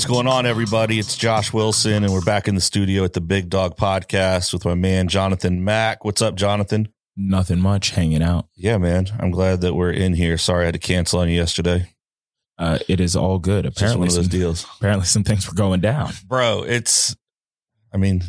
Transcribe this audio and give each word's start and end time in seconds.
What's 0.00 0.10
going 0.10 0.28
on, 0.28 0.46
everybody? 0.46 0.98
It's 0.98 1.14
Josh 1.14 1.52
Wilson, 1.52 2.04
and 2.04 2.10
we're 2.10 2.22
back 2.22 2.48
in 2.48 2.54
the 2.54 2.60
studio 2.62 3.04
at 3.04 3.12
the 3.12 3.20
Big 3.20 3.50
Dog 3.50 3.76
Podcast 3.76 4.50
with 4.54 4.64
my 4.64 4.74
man 4.74 5.08
Jonathan 5.08 5.62
Mack. 5.62 6.06
What's 6.06 6.22
up, 6.22 6.36
Jonathan? 6.36 6.88
Nothing 7.18 7.60
much, 7.60 7.90
hanging 7.90 8.22
out. 8.22 8.48
Yeah, 8.56 8.78
man. 8.78 9.08
I'm 9.18 9.30
glad 9.30 9.60
that 9.60 9.74
we're 9.74 9.90
in 9.90 10.14
here. 10.14 10.38
Sorry 10.38 10.62
I 10.62 10.64
had 10.64 10.72
to 10.72 10.78
cancel 10.78 11.20
on 11.20 11.28
you 11.28 11.34
yesterday. 11.34 11.86
Uh, 12.58 12.78
it 12.88 12.98
is 12.98 13.14
all 13.14 13.38
good. 13.38 13.66
Apparently, 13.66 14.08
those 14.08 14.14
some, 14.14 14.28
deals, 14.28 14.66
apparently 14.78 15.04
some 15.04 15.22
things 15.22 15.46
were 15.46 15.52
going 15.52 15.82
down. 15.82 16.12
bro. 16.26 16.62
It's, 16.62 17.14
I 17.92 17.98
mean, 17.98 18.22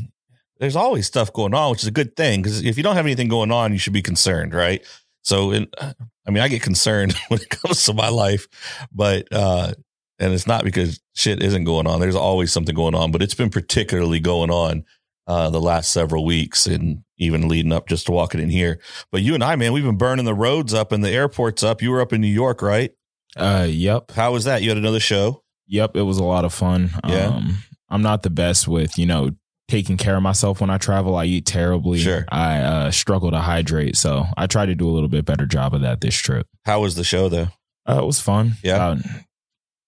there's 0.59 0.75
always 0.75 1.07
stuff 1.07 1.31
going 1.31 1.53
on, 1.53 1.71
which 1.71 1.83
is 1.83 1.87
a 1.87 1.91
good 1.91 2.17
thing 2.17 2.41
because 2.41 2.65
if 2.65 2.75
you 2.75 2.83
don't 2.83 2.97
have 2.97 3.05
anything 3.05 3.29
going 3.29 3.49
on, 3.49 3.71
you 3.71 3.79
should 3.79 3.93
be 3.93 4.01
concerned, 4.01 4.53
right? 4.53 4.85
So, 5.21 5.51
in, 5.51 5.67
I 5.79 6.31
mean, 6.31 6.43
I 6.43 6.49
get 6.49 6.63
concerned 6.63 7.15
when 7.29 7.39
it 7.39 7.49
comes 7.49 7.85
to 7.85 7.93
my 7.93 8.09
life, 8.09 8.49
but 8.91 9.31
uh, 9.31 9.71
and 10.21 10.33
it's 10.33 10.47
not 10.47 10.63
because 10.63 11.01
shit 11.15 11.41
isn't 11.43 11.63
going 11.65 11.87
on. 11.87 11.99
There's 11.99 12.15
always 12.15 12.53
something 12.53 12.75
going 12.75 12.95
on, 12.95 13.11
but 13.11 13.21
it's 13.21 13.33
been 13.33 13.49
particularly 13.49 14.19
going 14.19 14.51
on 14.51 14.85
uh, 15.27 15.49
the 15.49 15.59
last 15.59 15.91
several 15.91 16.23
weeks 16.23 16.67
and 16.67 17.03
even 17.17 17.47
leading 17.47 17.71
up 17.71 17.87
just 17.87 18.05
to 18.05 18.11
walking 18.11 18.39
in 18.39 18.49
here. 18.49 18.79
But 19.11 19.23
you 19.23 19.33
and 19.33 19.43
I, 19.43 19.55
man, 19.55 19.73
we've 19.73 19.83
been 19.83 19.97
burning 19.97 20.25
the 20.25 20.33
roads 20.33 20.73
up 20.73 20.91
and 20.91 21.03
the 21.03 21.09
airports 21.09 21.63
up. 21.63 21.81
You 21.81 21.91
were 21.91 22.01
up 22.01 22.13
in 22.13 22.21
New 22.21 22.27
York, 22.27 22.61
right? 22.61 22.91
Uh, 23.35 23.65
yep, 23.69 24.11
How 24.11 24.31
was 24.31 24.43
that? 24.45 24.61
You 24.61 24.69
had 24.69 24.77
another 24.77 24.99
show. 24.99 25.43
yep. 25.67 25.95
It 25.95 26.01
was 26.03 26.17
a 26.17 26.23
lot 26.23 26.45
of 26.45 26.53
fun. 26.53 26.91
Yeah. 27.07 27.27
Um, 27.27 27.57
I'm 27.89 28.01
not 28.01 28.23
the 28.23 28.29
best 28.29 28.67
with 28.67 28.97
you 28.97 29.05
know 29.05 29.31
taking 29.67 29.97
care 29.97 30.17
of 30.17 30.21
myself 30.21 30.59
when 30.61 30.69
I 30.69 30.77
travel. 30.77 31.15
I 31.15 31.25
eat 31.25 31.45
terribly. 31.45 31.99
Sure. 31.99 32.25
I 32.29 32.57
uh, 32.59 32.91
struggle 32.91 33.31
to 33.31 33.39
hydrate, 33.39 33.95
so 33.95 34.25
I 34.37 34.47
try 34.47 34.65
to 34.65 34.75
do 34.75 34.87
a 34.87 34.91
little 34.91 35.09
bit 35.09 35.25
better 35.25 35.45
job 35.45 35.73
of 35.73 35.81
that 35.81 36.01
this 36.01 36.15
trip. 36.15 36.47
How 36.65 36.81
was 36.81 36.95
the 36.95 37.03
show 37.03 37.29
though? 37.29 37.47
Uh, 37.87 37.99
it 38.01 38.05
was 38.05 38.19
fun. 38.19 38.53
Yeah. 38.63 38.75
About 38.75 38.97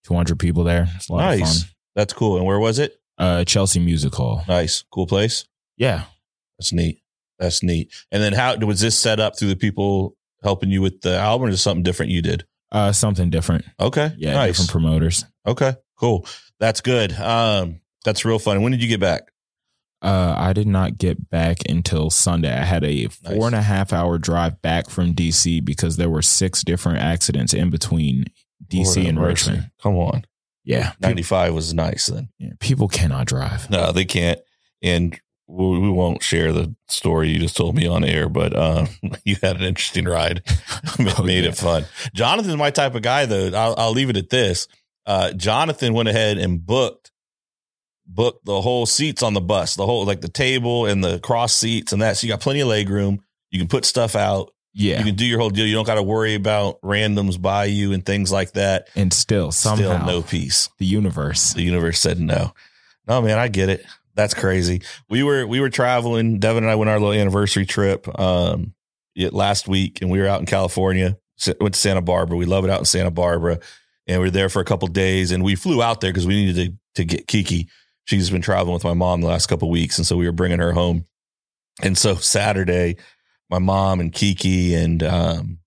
200 0.04 0.38
people 0.40 0.64
there. 0.64 0.88
It's 0.96 1.10
a 1.10 1.14
lot 1.14 1.34
of 1.34 1.40
Nice. 1.40 1.64
fun. 1.64 1.72
That's 1.96 2.14
cool. 2.14 2.38
And 2.38 2.46
where 2.46 2.60
was 2.60 2.80
it? 2.80 3.00
Uh, 3.18 3.44
Chelsea 3.46 3.80
Music 3.80 4.14
Hall. 4.14 4.44
Nice, 4.48 4.84
cool 4.92 5.08
place. 5.08 5.46
Yeah. 5.78 6.06
That's 6.58 6.74
neat. 6.74 7.00
That's 7.40 7.64
neat. 7.64 7.92
And 8.12 8.22
then 8.24 8.34
how 8.34 8.56
was 8.58 8.80
this 8.80 8.98
set 8.98 9.20
up 9.20 9.38
through 9.38 9.50
the 9.50 9.56
people 9.56 10.16
helping 10.44 10.70
you 10.70 10.82
with 10.82 11.02
the 11.02 11.18
album, 11.18 11.48
or 11.48 11.52
just 11.52 11.64
something 11.64 11.84
different 11.84 12.12
you 12.12 12.22
did? 12.22 12.46
Uh, 12.72 12.92
something 12.92 13.30
different. 13.30 13.66
Okay, 13.80 14.12
Yeah. 14.18 14.34
nice. 14.34 14.58
Different 14.58 14.72
promoters. 14.72 15.26
Okay, 15.46 15.74
cool. 15.98 16.26
That's 16.60 16.82
good. 16.82 17.12
Um, 17.14 17.82
that's 18.04 18.26
real 18.26 18.40
fun. 18.40 18.62
When 18.62 18.72
did 18.72 18.82
you 18.82 18.88
get 18.90 19.00
back? 19.00 19.24
Uh, 20.02 20.36
I 20.38 20.52
did 20.54 20.68
not 20.68 20.98
get 20.98 21.30
back 21.30 21.60
until 21.70 22.10
Sunday. 22.10 22.52
I 22.54 22.66
had 22.66 22.84
a 22.84 23.04
Nice. 23.04 23.16
four 23.26 23.46
and 23.48 23.56
a 23.56 23.62
half 23.62 23.94
hour 23.94 24.18
drive 24.18 24.62
back 24.62 24.90
from 24.90 25.14
DC 25.14 25.64
because 25.64 25.96
there 25.98 26.10
were 26.10 26.22
six 26.22 26.62
different 26.64 26.98
accidents 27.00 27.54
in 27.54 27.70
between 27.70 28.26
DC 28.70 28.96
Lord 28.96 29.08
and. 29.08 29.20
Richmond. 29.22 29.72
Come 29.82 29.96
on, 29.96 30.26
Yeah, 30.64 30.92
people, 30.92 31.10
ninety 31.10 31.24
five 31.24 31.54
was 31.54 31.74
nice 31.74 32.08
then. 32.08 32.30
yeah, 32.40 32.52
people 32.60 32.88
cannot 32.88 33.28
drive. 33.28 33.70
No, 33.70 33.92
they 33.92 34.06
can't, 34.06 34.40
and 34.82 35.20
we, 35.48 35.80
we 35.80 35.90
won't 35.90 36.24
share 36.24 36.52
the 36.54 36.74
story 36.88 37.30
you 37.30 37.40
just 37.40 37.58
told 37.58 37.76
me 37.76 37.86
on 37.88 38.04
air. 38.04 38.30
But 38.30 38.54
uh, 38.56 38.86
you 39.26 39.36
had 39.44 39.58
an 39.58 39.64
interesting 39.64 40.06
ride. 40.06 40.42
made 41.00 41.14
Oh, 41.18 41.24
made 41.24 41.44
yeah. 41.44 41.50
it 41.50 41.58
fun. 41.58 41.86
Jonathan's 42.14 42.56
my 42.58 42.70
type 42.72 42.96
of 42.96 43.02
guy, 43.02 43.26
though. 43.26 43.48
I'll, 43.58 43.76
I'll 43.78 43.92
leave 43.92 44.10
it 44.10 44.18
at 44.18 44.30
this. 44.30 44.68
Uh, 45.06 45.34
Jonathan 45.34 45.94
went 45.94 46.08
ahead 46.10 46.38
and 46.38 46.66
booked 46.66 47.12
booked 48.06 48.46
the 48.46 48.62
whole 48.62 48.86
seats 48.86 49.24
on 49.24 49.34
the 49.34 49.42
bus, 49.42 49.76
the 49.76 49.86
whole 49.86 50.06
like 50.06 50.22
the 50.22 50.28
table 50.30 50.86
and 50.86 51.04
the 51.04 51.20
cross 51.20 51.54
seats 51.54 51.94
and 51.94 52.02
that. 52.02 52.18
So 52.18 52.28
you 52.28 52.34
got 52.34 52.42
plenty 52.42 52.60
of 52.62 52.68
leg 52.68 52.90
room. 52.90 53.22
You 53.50 53.60
can 53.60 53.68
put 53.68 53.86
stuff 53.86 54.16
out. 54.16 54.52
Yeah, 54.76 54.98
You 55.00 55.06
can 55.06 55.16
do 55.16 55.26
your 55.26 55.40
whole 55.40 55.50
deal. 55.52 55.68
You 55.68 55.76
don't 55.76 55.86
got 55.86 55.96
to 55.96 56.04
worry 56.04 56.34
about 56.34 56.82
randoms 56.82 57.40
by 57.40 57.66
you 57.66 57.92
and 57.94 58.04
things 58.06 58.32
like 58.32 58.54
that. 58.54 58.88
and 58.96 59.14
still 59.14 59.52
somehow 59.52 59.96
Still 59.98 60.06
no 60.08 60.22
peace. 60.24 60.70
the 60.80 60.86
universe. 60.86 61.54
The 61.54 61.62
universe 61.62 62.00
said 62.00 62.20
no. 62.20 62.54
No, 63.08 63.22
man, 63.22 63.38
I 63.38 63.50
get 63.50 63.70
it. 63.70 63.86
That's 64.16 64.34
crazy. 64.34 64.82
We 65.10 65.22
were 65.24 65.46
we 65.46 65.60
were 65.60 65.70
traveling. 65.70 66.40
Devin 66.40 66.64
and 66.64 66.72
I 66.72 66.76
went 66.76 66.90
on 66.90 66.94
our 66.96 67.00
little 67.00 67.20
anniversary 67.20 67.66
trip 67.66 68.08
um 68.20 68.74
last 69.16 69.68
week, 69.68 70.02
and 70.02 70.10
we 70.12 70.20
were 70.20 70.28
out 70.28 70.40
in 70.40 70.46
California. 70.46 71.18
Went 71.60 71.74
to 71.74 71.80
Santa 71.80 72.02
Barbara. 72.02 72.38
We 72.38 72.46
love 72.46 72.64
it 72.64 72.70
out 72.70 72.80
in 72.80 72.86
Santa 72.86 73.12
Barbara, 73.12 73.60
and 74.08 74.22
we 74.22 74.28
were 74.28 74.32
there 74.32 74.50
for 74.50 74.60
a 74.62 74.66
couple 74.66 74.88
days. 74.88 75.32
And 75.32 75.44
we 75.44 75.56
flew 75.56 75.82
out 75.84 76.00
there 76.02 76.12
because 76.12 76.26
we 76.28 76.46
needed 76.46 76.78
to 76.96 77.02
to 77.02 77.06
get 77.06 77.28
Kiki. 77.28 77.68
She's 78.06 78.30
been 78.30 78.42
traveling 78.42 78.74
with 78.76 78.84
my 78.84 78.94
mom 78.94 79.22
the 79.22 79.28
last 79.28 79.48
couple 79.48 79.70
weeks, 79.70 79.98
and 79.98 80.06
so 80.08 80.16
we 80.16 80.26
were 80.26 80.32
bringing 80.32 80.60
her 80.60 80.74
home. 80.74 81.06
And 81.82 81.98
so 81.98 82.16
Saturday, 82.16 82.98
my 83.54 83.60
mom 83.60 84.00
and 84.00 84.12
Kiki 84.12 84.74
and 84.74 85.04
um, 85.04 85.60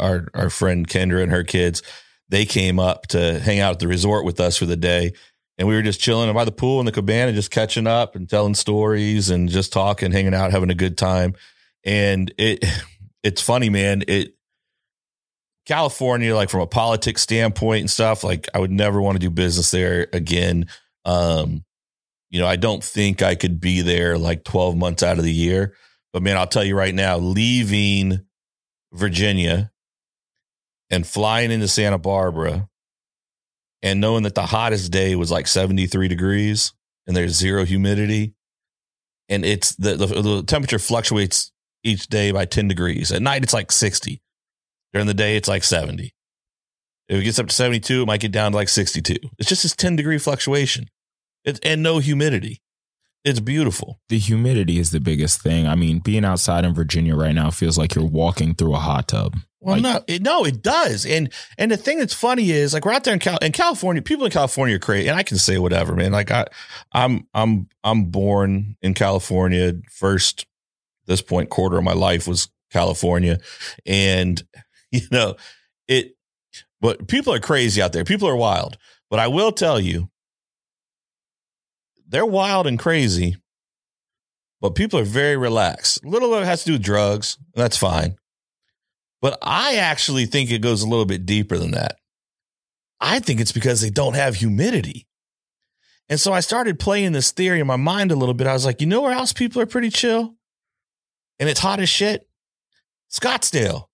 our 0.00 0.28
our 0.32 0.48
friend 0.48 0.88
Kendra 0.88 1.22
and 1.22 1.30
her 1.30 1.44
kids, 1.44 1.82
they 2.30 2.46
came 2.46 2.80
up 2.80 3.08
to 3.08 3.38
hang 3.38 3.60
out 3.60 3.72
at 3.72 3.78
the 3.78 3.88
resort 3.88 4.24
with 4.24 4.40
us 4.40 4.56
for 4.56 4.64
the 4.64 4.76
day. 4.76 5.12
And 5.58 5.68
we 5.68 5.74
were 5.74 5.82
just 5.82 6.00
chilling 6.00 6.32
by 6.32 6.44
the 6.46 6.52
pool 6.52 6.80
in 6.80 6.86
the 6.86 6.92
cabana, 6.92 7.32
just 7.32 7.50
catching 7.50 7.86
up 7.86 8.16
and 8.16 8.28
telling 8.28 8.54
stories 8.54 9.28
and 9.28 9.50
just 9.50 9.72
talking, 9.72 10.12
hanging 10.12 10.34
out, 10.34 10.50
having 10.50 10.70
a 10.70 10.74
good 10.74 10.96
time. 10.96 11.34
And 11.84 12.32
it 12.38 12.64
it's 13.22 13.42
funny, 13.42 13.68
man. 13.68 14.02
It 14.08 14.34
California, 15.66 16.34
like 16.34 16.48
from 16.48 16.62
a 16.62 16.66
politics 16.66 17.20
standpoint 17.20 17.80
and 17.80 17.90
stuff, 17.90 18.24
like 18.24 18.48
I 18.54 18.60
would 18.60 18.70
never 18.70 19.02
want 19.02 19.16
to 19.16 19.26
do 19.26 19.30
business 19.30 19.70
there 19.70 20.06
again. 20.14 20.68
Um, 21.04 21.64
you 22.30 22.40
know, 22.40 22.46
I 22.46 22.56
don't 22.56 22.82
think 22.82 23.20
I 23.20 23.34
could 23.34 23.60
be 23.60 23.82
there 23.82 24.16
like 24.16 24.44
12 24.44 24.76
months 24.76 25.02
out 25.02 25.18
of 25.18 25.24
the 25.24 25.32
year. 25.32 25.74
But 26.16 26.22
man, 26.22 26.38
I'll 26.38 26.46
tell 26.46 26.64
you 26.64 26.74
right 26.74 26.94
now, 26.94 27.18
leaving 27.18 28.24
Virginia 28.90 29.70
and 30.88 31.06
flying 31.06 31.50
into 31.50 31.68
Santa 31.68 31.98
Barbara 31.98 32.70
and 33.82 34.00
knowing 34.00 34.22
that 34.22 34.34
the 34.34 34.46
hottest 34.46 34.90
day 34.90 35.14
was 35.14 35.30
like 35.30 35.46
73 35.46 36.08
degrees 36.08 36.72
and 37.06 37.14
there's 37.14 37.32
zero 37.32 37.66
humidity 37.66 38.32
and 39.28 39.44
it's 39.44 39.74
the, 39.74 39.96
the, 39.96 40.06
the 40.06 40.42
temperature 40.42 40.78
fluctuates 40.78 41.52
each 41.84 42.06
day 42.06 42.30
by 42.30 42.46
10 42.46 42.66
degrees. 42.66 43.12
At 43.12 43.20
night, 43.20 43.42
it's 43.42 43.52
like 43.52 43.70
60. 43.70 44.22
During 44.94 45.08
the 45.08 45.12
day, 45.12 45.36
it's 45.36 45.48
like 45.48 45.64
70. 45.64 46.14
If 47.10 47.20
it 47.20 47.24
gets 47.24 47.38
up 47.38 47.48
to 47.48 47.54
72, 47.54 48.04
it 48.04 48.06
might 48.06 48.20
get 48.20 48.32
down 48.32 48.52
to 48.52 48.56
like 48.56 48.70
62. 48.70 49.16
It's 49.38 49.50
just 49.50 49.64
this 49.64 49.76
10 49.76 49.96
degree 49.96 50.16
fluctuation. 50.16 50.86
And 51.62 51.82
no 51.82 51.98
humidity. 51.98 52.62
It's 53.26 53.40
beautiful. 53.40 53.98
The 54.08 54.18
humidity 54.18 54.78
is 54.78 54.92
the 54.92 55.00
biggest 55.00 55.42
thing. 55.42 55.66
I 55.66 55.74
mean, 55.74 55.98
being 55.98 56.24
outside 56.24 56.64
in 56.64 56.72
Virginia 56.74 57.16
right 57.16 57.34
now 57.34 57.50
feels 57.50 57.76
like 57.76 57.96
you're 57.96 58.06
walking 58.06 58.54
through 58.54 58.74
a 58.74 58.78
hot 58.78 59.08
tub. 59.08 59.36
Well, 59.58 59.80
Like- 59.80 59.82
no, 59.82 60.00
it, 60.06 60.22
no, 60.22 60.44
it 60.44 60.62
does. 60.62 61.04
And 61.04 61.32
and 61.58 61.72
the 61.72 61.76
thing 61.76 61.98
that's 61.98 62.14
funny 62.14 62.52
is 62.52 62.72
like 62.72 62.84
we're 62.84 62.92
out 62.92 63.02
there 63.02 63.14
in, 63.14 63.18
Cal- 63.18 63.38
in 63.38 63.50
California. 63.50 64.00
People 64.00 64.26
in 64.26 64.30
California 64.30 64.76
are 64.76 64.78
crazy, 64.78 65.08
and 65.08 65.18
I 65.18 65.24
can 65.24 65.38
say 65.38 65.58
whatever, 65.58 65.96
man. 65.96 66.12
Like 66.12 66.30
I, 66.30 66.44
I'm 66.92 67.26
I'm 67.34 67.68
I'm 67.82 68.04
born 68.04 68.76
in 68.80 68.94
California. 68.94 69.72
First, 69.90 70.46
this 71.06 71.20
point 71.20 71.50
quarter 71.50 71.78
of 71.78 71.82
my 71.82 71.94
life 71.94 72.28
was 72.28 72.48
California, 72.70 73.40
and 73.84 74.40
you 74.92 75.00
know 75.10 75.34
it. 75.88 76.16
But 76.80 77.08
people 77.08 77.34
are 77.34 77.40
crazy 77.40 77.82
out 77.82 77.92
there. 77.92 78.04
People 78.04 78.28
are 78.28 78.36
wild. 78.36 78.78
But 79.10 79.18
I 79.18 79.26
will 79.26 79.50
tell 79.50 79.80
you, 79.80 80.10
they're 82.08 82.26
wild 82.26 82.66
and 82.66 82.78
crazy. 82.78 83.36
But 84.60 84.74
people 84.74 84.98
are 84.98 85.04
very 85.04 85.36
relaxed. 85.36 86.04
A 86.04 86.08
little 86.08 86.30
bit 86.30 86.44
has 86.44 86.60
to 86.60 86.66
do 86.66 86.72
with 86.72 86.82
drugs. 86.82 87.38
That's 87.54 87.76
fine. 87.76 88.16
But 89.20 89.38
I 89.42 89.76
actually 89.76 90.26
think 90.26 90.50
it 90.50 90.62
goes 90.62 90.82
a 90.82 90.88
little 90.88 91.04
bit 91.04 91.26
deeper 91.26 91.58
than 91.58 91.72
that. 91.72 91.96
I 93.00 93.20
think 93.20 93.40
it's 93.40 93.52
because 93.52 93.80
they 93.80 93.90
don't 93.90 94.14
have 94.14 94.36
humidity. 94.36 95.06
And 96.08 96.20
so 96.20 96.32
I 96.32 96.40
started 96.40 96.78
playing 96.78 97.12
this 97.12 97.32
theory 97.32 97.60
in 97.60 97.66
my 97.66 97.76
mind 97.76 98.12
a 98.12 98.16
little 98.16 98.34
bit. 98.34 98.46
I 98.46 98.52
was 98.52 98.64
like, 98.64 98.80
you 98.80 98.86
know 98.86 99.02
where 99.02 99.12
else 99.12 99.32
people 99.32 99.60
are 99.60 99.66
pretty 99.66 99.90
chill? 99.90 100.34
And 101.38 101.48
it's 101.48 101.60
hot 101.60 101.80
as 101.80 101.88
shit? 101.88 102.28
Scottsdale. 103.10 103.86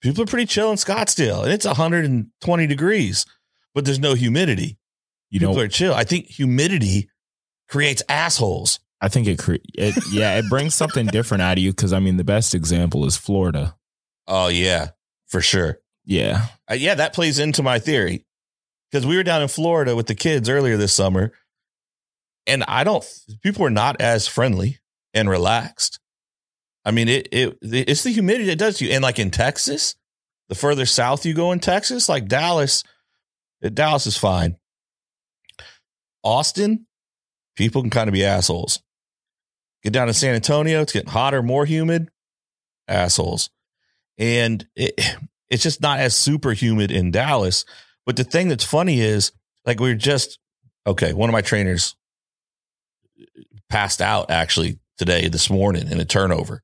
People 0.00 0.22
are 0.22 0.26
pretty 0.26 0.46
chill 0.46 0.70
in 0.70 0.76
Scottsdale. 0.76 1.42
And 1.42 1.52
it's 1.52 1.66
120 1.66 2.66
degrees, 2.66 3.26
but 3.74 3.84
there's 3.84 3.98
no 3.98 4.14
humidity. 4.14 4.78
You 5.30 5.40
People 5.40 5.56
know, 5.56 5.60
are 5.62 5.68
chill. 5.68 5.94
I 5.94 6.04
think 6.04 6.26
humidity 6.26 7.10
creates 7.70 8.02
assholes. 8.08 8.80
I 9.00 9.08
think 9.08 9.26
it, 9.26 9.38
cre- 9.38 9.54
it 9.74 9.94
yeah, 10.12 10.36
it 10.36 10.44
brings 10.50 10.74
something 10.74 11.06
different 11.12 11.42
out 11.42 11.56
of 11.56 11.64
you 11.64 11.70
because 11.70 11.92
I 11.92 12.00
mean, 12.00 12.18
the 12.18 12.24
best 12.24 12.54
example 12.54 13.06
is 13.06 13.16
Florida. 13.16 13.76
Oh, 14.26 14.48
yeah, 14.48 14.90
for 15.28 15.40
sure. 15.40 15.78
Yeah. 16.04 16.46
Uh, 16.70 16.74
yeah, 16.74 16.94
that 16.96 17.14
plays 17.14 17.38
into 17.38 17.62
my 17.62 17.78
theory 17.78 18.26
because 18.90 19.06
we 19.06 19.16
were 19.16 19.22
down 19.22 19.42
in 19.42 19.48
Florida 19.48 19.96
with 19.96 20.06
the 20.06 20.14
kids 20.14 20.48
earlier 20.48 20.76
this 20.76 20.92
summer, 20.92 21.32
and 22.46 22.64
I 22.64 22.84
don't. 22.84 23.04
People 23.42 23.62
were 23.62 23.70
not 23.70 24.00
as 24.00 24.26
friendly 24.26 24.80
and 25.14 25.30
relaxed. 25.30 25.98
I 26.84 26.90
mean, 26.90 27.08
it 27.08 27.28
it 27.30 27.58
it's 27.62 28.02
the 28.02 28.12
humidity 28.12 28.46
that 28.46 28.58
does 28.58 28.78
to 28.78 28.86
you. 28.86 28.92
And 28.92 29.02
like 29.02 29.18
in 29.18 29.30
Texas, 29.30 29.94
the 30.48 30.54
further 30.54 30.86
south 30.86 31.24
you 31.24 31.34
go 31.34 31.52
in 31.52 31.60
Texas, 31.60 32.08
like 32.08 32.26
Dallas, 32.26 32.82
Dallas 33.62 34.06
is 34.06 34.16
fine. 34.16 34.56
Austin, 36.22 36.86
people 37.60 37.82
can 37.82 37.90
kind 37.90 38.08
of 38.08 38.14
be 38.14 38.24
assholes. 38.24 38.82
Get 39.82 39.92
down 39.92 40.06
to 40.08 40.14
San 40.14 40.34
Antonio, 40.34 40.80
it's 40.80 40.92
getting 40.92 41.10
hotter, 41.10 41.42
more 41.42 41.64
humid, 41.64 42.08
assholes. 42.88 43.50
And 44.18 44.66
it, 44.74 44.98
it's 45.48 45.62
just 45.62 45.80
not 45.80 46.00
as 46.00 46.16
super 46.16 46.52
humid 46.52 46.90
in 46.90 47.10
Dallas. 47.10 47.64
But 48.06 48.16
the 48.16 48.24
thing 48.24 48.48
that's 48.48 48.64
funny 48.64 49.00
is, 49.00 49.32
like, 49.64 49.78
we 49.78 49.90
were 49.90 49.94
just 49.94 50.38
Okay, 50.86 51.12
one 51.12 51.28
of 51.28 51.32
my 51.32 51.42
trainers 51.42 51.94
passed 53.68 54.00
out 54.00 54.30
actually 54.30 54.78
today, 54.98 55.28
this 55.28 55.50
morning 55.50 55.88
in 55.88 56.00
a 56.00 56.04
turnover. 56.04 56.62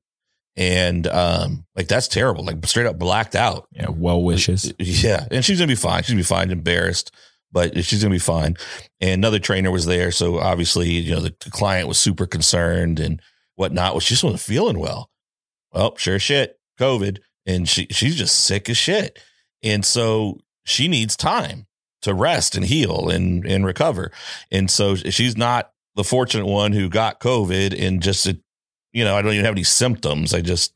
And 0.55 1.05
um, 1.05 1.65
like 1.75 1.87
that's 1.87 2.07
terrible. 2.07 2.43
Like 2.43 2.65
straight 2.65 2.87
up 2.87 2.97
blacked 2.97 3.35
out. 3.35 3.67
Yeah, 3.71 3.89
well 3.89 4.23
wishes. 4.23 4.73
Yeah. 4.79 5.27
And 5.29 5.45
she's 5.45 5.59
gonna 5.59 5.67
be 5.67 5.75
fine. 5.75 6.01
She's 6.01 6.09
gonna 6.09 6.19
be 6.19 6.23
fine, 6.23 6.49
embarrassed, 6.49 7.13
but 7.51 7.83
she's 7.83 8.01
gonna 8.03 8.13
be 8.13 8.19
fine. 8.19 8.55
And 8.99 9.11
another 9.11 9.39
trainer 9.39 9.71
was 9.71 9.85
there. 9.85 10.11
So 10.11 10.39
obviously, 10.39 10.89
you 10.89 11.13
know, 11.13 11.21
the, 11.21 11.35
the 11.43 11.51
client 11.51 11.87
was 11.87 11.97
super 11.97 12.25
concerned 12.25 12.99
and 12.99 13.21
whatnot. 13.55 14.01
She 14.01 14.13
just 14.13 14.23
wasn't 14.23 14.41
feeling 14.41 14.79
well. 14.79 15.09
Well, 15.73 15.95
sure 15.97 16.19
shit, 16.19 16.59
COVID. 16.79 17.19
And 17.45 17.67
she 17.67 17.87
she's 17.91 18.15
just 18.15 18.35
sick 18.35 18.69
as 18.69 18.77
shit. 18.77 19.19
And 19.63 19.85
so 19.85 20.39
she 20.65 20.87
needs 20.87 21.15
time 21.15 21.67
to 22.01 22.13
rest 22.13 22.55
and 22.55 22.65
heal 22.65 23.09
and 23.09 23.45
and 23.45 23.65
recover. 23.65 24.11
And 24.51 24.69
so 24.69 24.95
she's 24.95 25.37
not 25.37 25.71
the 25.95 26.03
fortunate 26.03 26.45
one 26.45 26.71
who 26.71 26.89
got 26.89 27.19
COVID 27.19 27.77
and 27.79 28.01
just 28.01 28.27
you 28.91 29.03
know 29.03 29.15
I 29.15 29.21
don't 29.21 29.33
even 29.33 29.45
have 29.45 29.55
any 29.55 29.63
symptoms. 29.63 30.33
I 30.33 30.41
just 30.41 30.75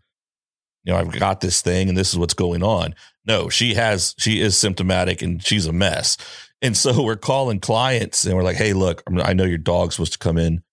you 0.84 0.94
know 0.94 1.00
I've 1.00 1.12
got 1.12 1.42
this 1.42 1.62
thing 1.62 1.90
and 1.90 1.98
this 1.98 2.12
is 2.12 2.18
what's 2.18 2.34
going 2.34 2.64
on. 2.64 2.96
No, 3.26 3.50
she 3.50 3.76
has 3.76 4.16
she 4.18 4.42
is 4.42 4.58
symptomatic 4.58 5.22
and 5.22 5.44
she's 5.44 5.66
a 5.66 5.74
mess. 5.74 6.18
And 6.62 6.78
so 6.78 7.04
we're 7.04 7.16
calling 7.16 7.60
clients 7.60 8.26
and 8.26 8.36
we're 8.36 8.44
like, 8.44 8.58
"Hey, 8.58 8.74
look, 8.74 9.04
I 9.12 9.34
know 9.34 9.46
your 9.46 9.58
dog's 9.58 9.96
supposed 9.96 10.14
to 10.14 10.20
come 10.20 10.38
in 10.38 10.64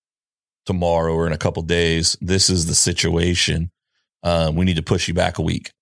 tomorrow 0.66 1.14
or 1.14 1.26
in 1.26 1.32
a 1.32 1.38
couple 1.38 1.62
days. 1.62 2.16
This 2.20 2.50
is 2.50 2.66
the 2.66 2.74
situation. 2.74 3.70
Um, 4.22 4.54
we 4.54 4.66
need 4.66 4.76
to 4.76 4.82
push 4.82 5.08
you 5.08 5.14
back 5.14 5.38
a 5.38 5.42
week. 5.42 5.72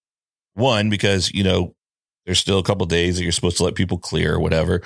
One, 0.55 0.91
because 0.91 1.32
you 1.32 1.43
know 1.43 1.75
there's 2.25 2.38
still 2.38 2.58
a 2.58 2.62
couple 2.62 2.87
days 2.87 3.17
that 3.17 3.23
you're 3.23 3.32
supposed 3.32 3.56
to 3.58 3.64
let 3.64 3.75
people 3.75 3.99
clear 3.99 4.35
or 4.35 4.41
whatever. 4.41 4.82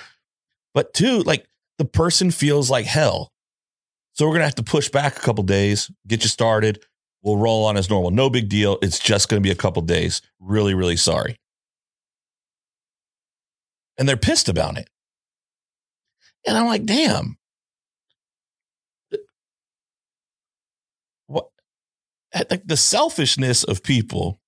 But 0.75 0.95
two, 0.95 1.21
like 1.21 1.47
the 1.79 1.85
person 1.85 2.31
feels 2.31 2.71
like 2.71 2.87
hell. 2.87 3.33
So 4.13 4.27
we're 4.27 4.33
going 4.33 4.41
to 4.41 4.47
have 4.47 4.55
to 4.57 4.63
push 4.63 4.89
back 4.89 5.17
a 5.17 5.21
couple 5.21 5.45
days, 5.45 5.91
get 6.07 6.23
you 6.23 6.29
started. 6.29 6.85
We'll 7.23 7.37
roll 7.37 7.65
on 7.65 7.77
as 7.77 7.89
normal. 7.89 8.11
No 8.11 8.31
big 8.31 8.49
deal. 8.49 8.79
It's 8.83 8.99
just 8.99 9.29
going 9.29 9.43
to 9.43 9.47
be 9.47 9.53
a 9.53 9.57
couple 9.57 9.83
days. 9.83 10.23
Really, 10.41 10.75
really 10.75 10.97
sorry. 10.97 11.37
And 13.99 14.09
they're 14.09 14.17
pissed 14.17 14.49
about 14.49 14.79
it. 14.79 14.89
And 16.47 16.57
I'm 16.57 16.67
like, 16.67 16.85
damn. 16.85 17.37
What? 21.27 21.49
Like 22.51 22.67
the 22.67 22.77
selfishness 22.77 23.65
of 23.65 23.83
people, 23.83 24.41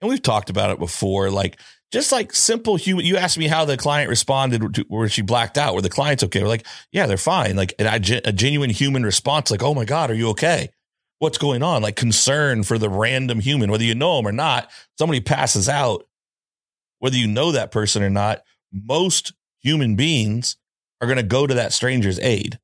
and 0.00 0.10
we've 0.10 0.22
talked 0.22 0.50
about 0.50 0.70
it 0.70 0.78
before. 0.78 1.30
Like, 1.30 1.58
just 1.90 2.12
like 2.12 2.34
simple 2.34 2.76
human. 2.76 3.06
You 3.06 3.16
asked 3.16 3.38
me 3.38 3.48
how 3.48 3.64
the 3.64 3.76
client 3.76 4.10
responded 4.10 4.74
to 4.74 4.84
where 4.88 5.08
she 5.08 5.22
blacked 5.22 5.56
out, 5.56 5.72
where 5.72 5.82
the 5.82 5.88
client's 5.88 6.22
okay. 6.24 6.42
We're 6.42 6.48
like, 6.48 6.66
yeah, 6.92 7.06
they're 7.06 7.16
fine. 7.16 7.56
Like 7.56 7.74
a 7.78 7.98
genuine 7.98 8.70
human 8.70 9.04
response, 9.04 9.50
like, 9.50 9.62
oh 9.62 9.74
my 9.74 9.86
God, 9.86 10.10
are 10.10 10.14
you 10.14 10.28
okay? 10.30 10.68
What's 11.18 11.38
going 11.38 11.62
on? 11.62 11.82
Like 11.82 11.96
concern 11.96 12.62
for 12.62 12.78
the 12.78 12.90
random 12.90 13.40
human, 13.40 13.70
whether 13.70 13.84
you 13.84 13.94
know 13.94 14.16
them 14.16 14.28
or 14.28 14.32
not. 14.32 14.70
Somebody 14.98 15.20
passes 15.20 15.68
out, 15.68 16.06
whether 16.98 17.16
you 17.16 17.26
know 17.26 17.52
that 17.52 17.72
person 17.72 18.02
or 18.02 18.10
not. 18.10 18.42
Most 18.70 19.32
human 19.60 19.96
beings 19.96 20.56
are 21.00 21.06
going 21.06 21.16
to 21.16 21.22
go 21.22 21.46
to 21.46 21.54
that 21.54 21.72
stranger's 21.72 22.18
aid 22.18 22.58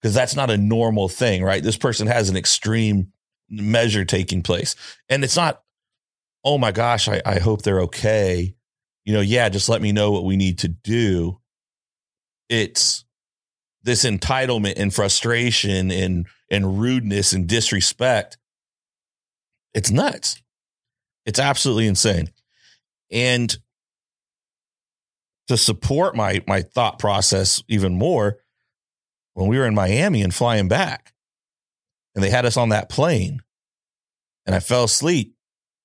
because 0.00 0.14
that's 0.14 0.36
not 0.36 0.50
a 0.50 0.56
normal 0.56 1.08
thing, 1.08 1.42
right? 1.42 1.62
This 1.62 1.76
person 1.76 2.06
has 2.06 2.28
an 2.28 2.36
extreme 2.36 3.12
measure 3.48 4.04
taking 4.04 4.42
place. 4.42 4.76
And 5.08 5.24
it's 5.24 5.36
not 5.36 5.64
oh 6.44 6.58
my 6.58 6.72
gosh, 6.72 7.08
I, 7.08 7.22
I 7.24 7.38
hope 7.38 7.62
they're 7.62 7.80
okay. 7.82 8.54
You 9.04 9.14
know, 9.14 9.20
yeah, 9.20 9.48
just 9.48 9.68
let 9.68 9.82
me 9.82 9.92
know 9.92 10.12
what 10.12 10.24
we 10.24 10.36
need 10.36 10.58
to 10.58 10.68
do. 10.68 11.40
It's 12.48 13.04
this 13.82 14.04
entitlement 14.04 14.74
and 14.76 14.94
frustration 14.94 15.90
and 15.90 16.26
and 16.50 16.78
rudeness 16.80 17.32
and 17.32 17.48
disrespect. 17.48 18.38
It's 19.72 19.90
nuts. 19.90 20.40
It's 21.26 21.38
absolutely 21.38 21.86
insane. 21.86 22.30
And 23.10 23.56
to 25.48 25.56
support 25.56 26.16
my 26.16 26.42
my 26.46 26.62
thought 26.62 26.98
process 26.98 27.62
even 27.68 27.96
more, 27.96 28.38
when 29.34 29.48
we 29.48 29.58
were 29.58 29.66
in 29.66 29.74
Miami 29.74 30.22
and 30.22 30.34
flying 30.34 30.68
back, 30.68 31.12
and 32.14 32.22
they 32.22 32.30
had 32.30 32.46
us 32.46 32.56
on 32.56 32.70
that 32.70 32.88
plane, 32.88 33.42
and 34.46 34.54
I 34.54 34.60
fell 34.60 34.84
asleep 34.84 35.34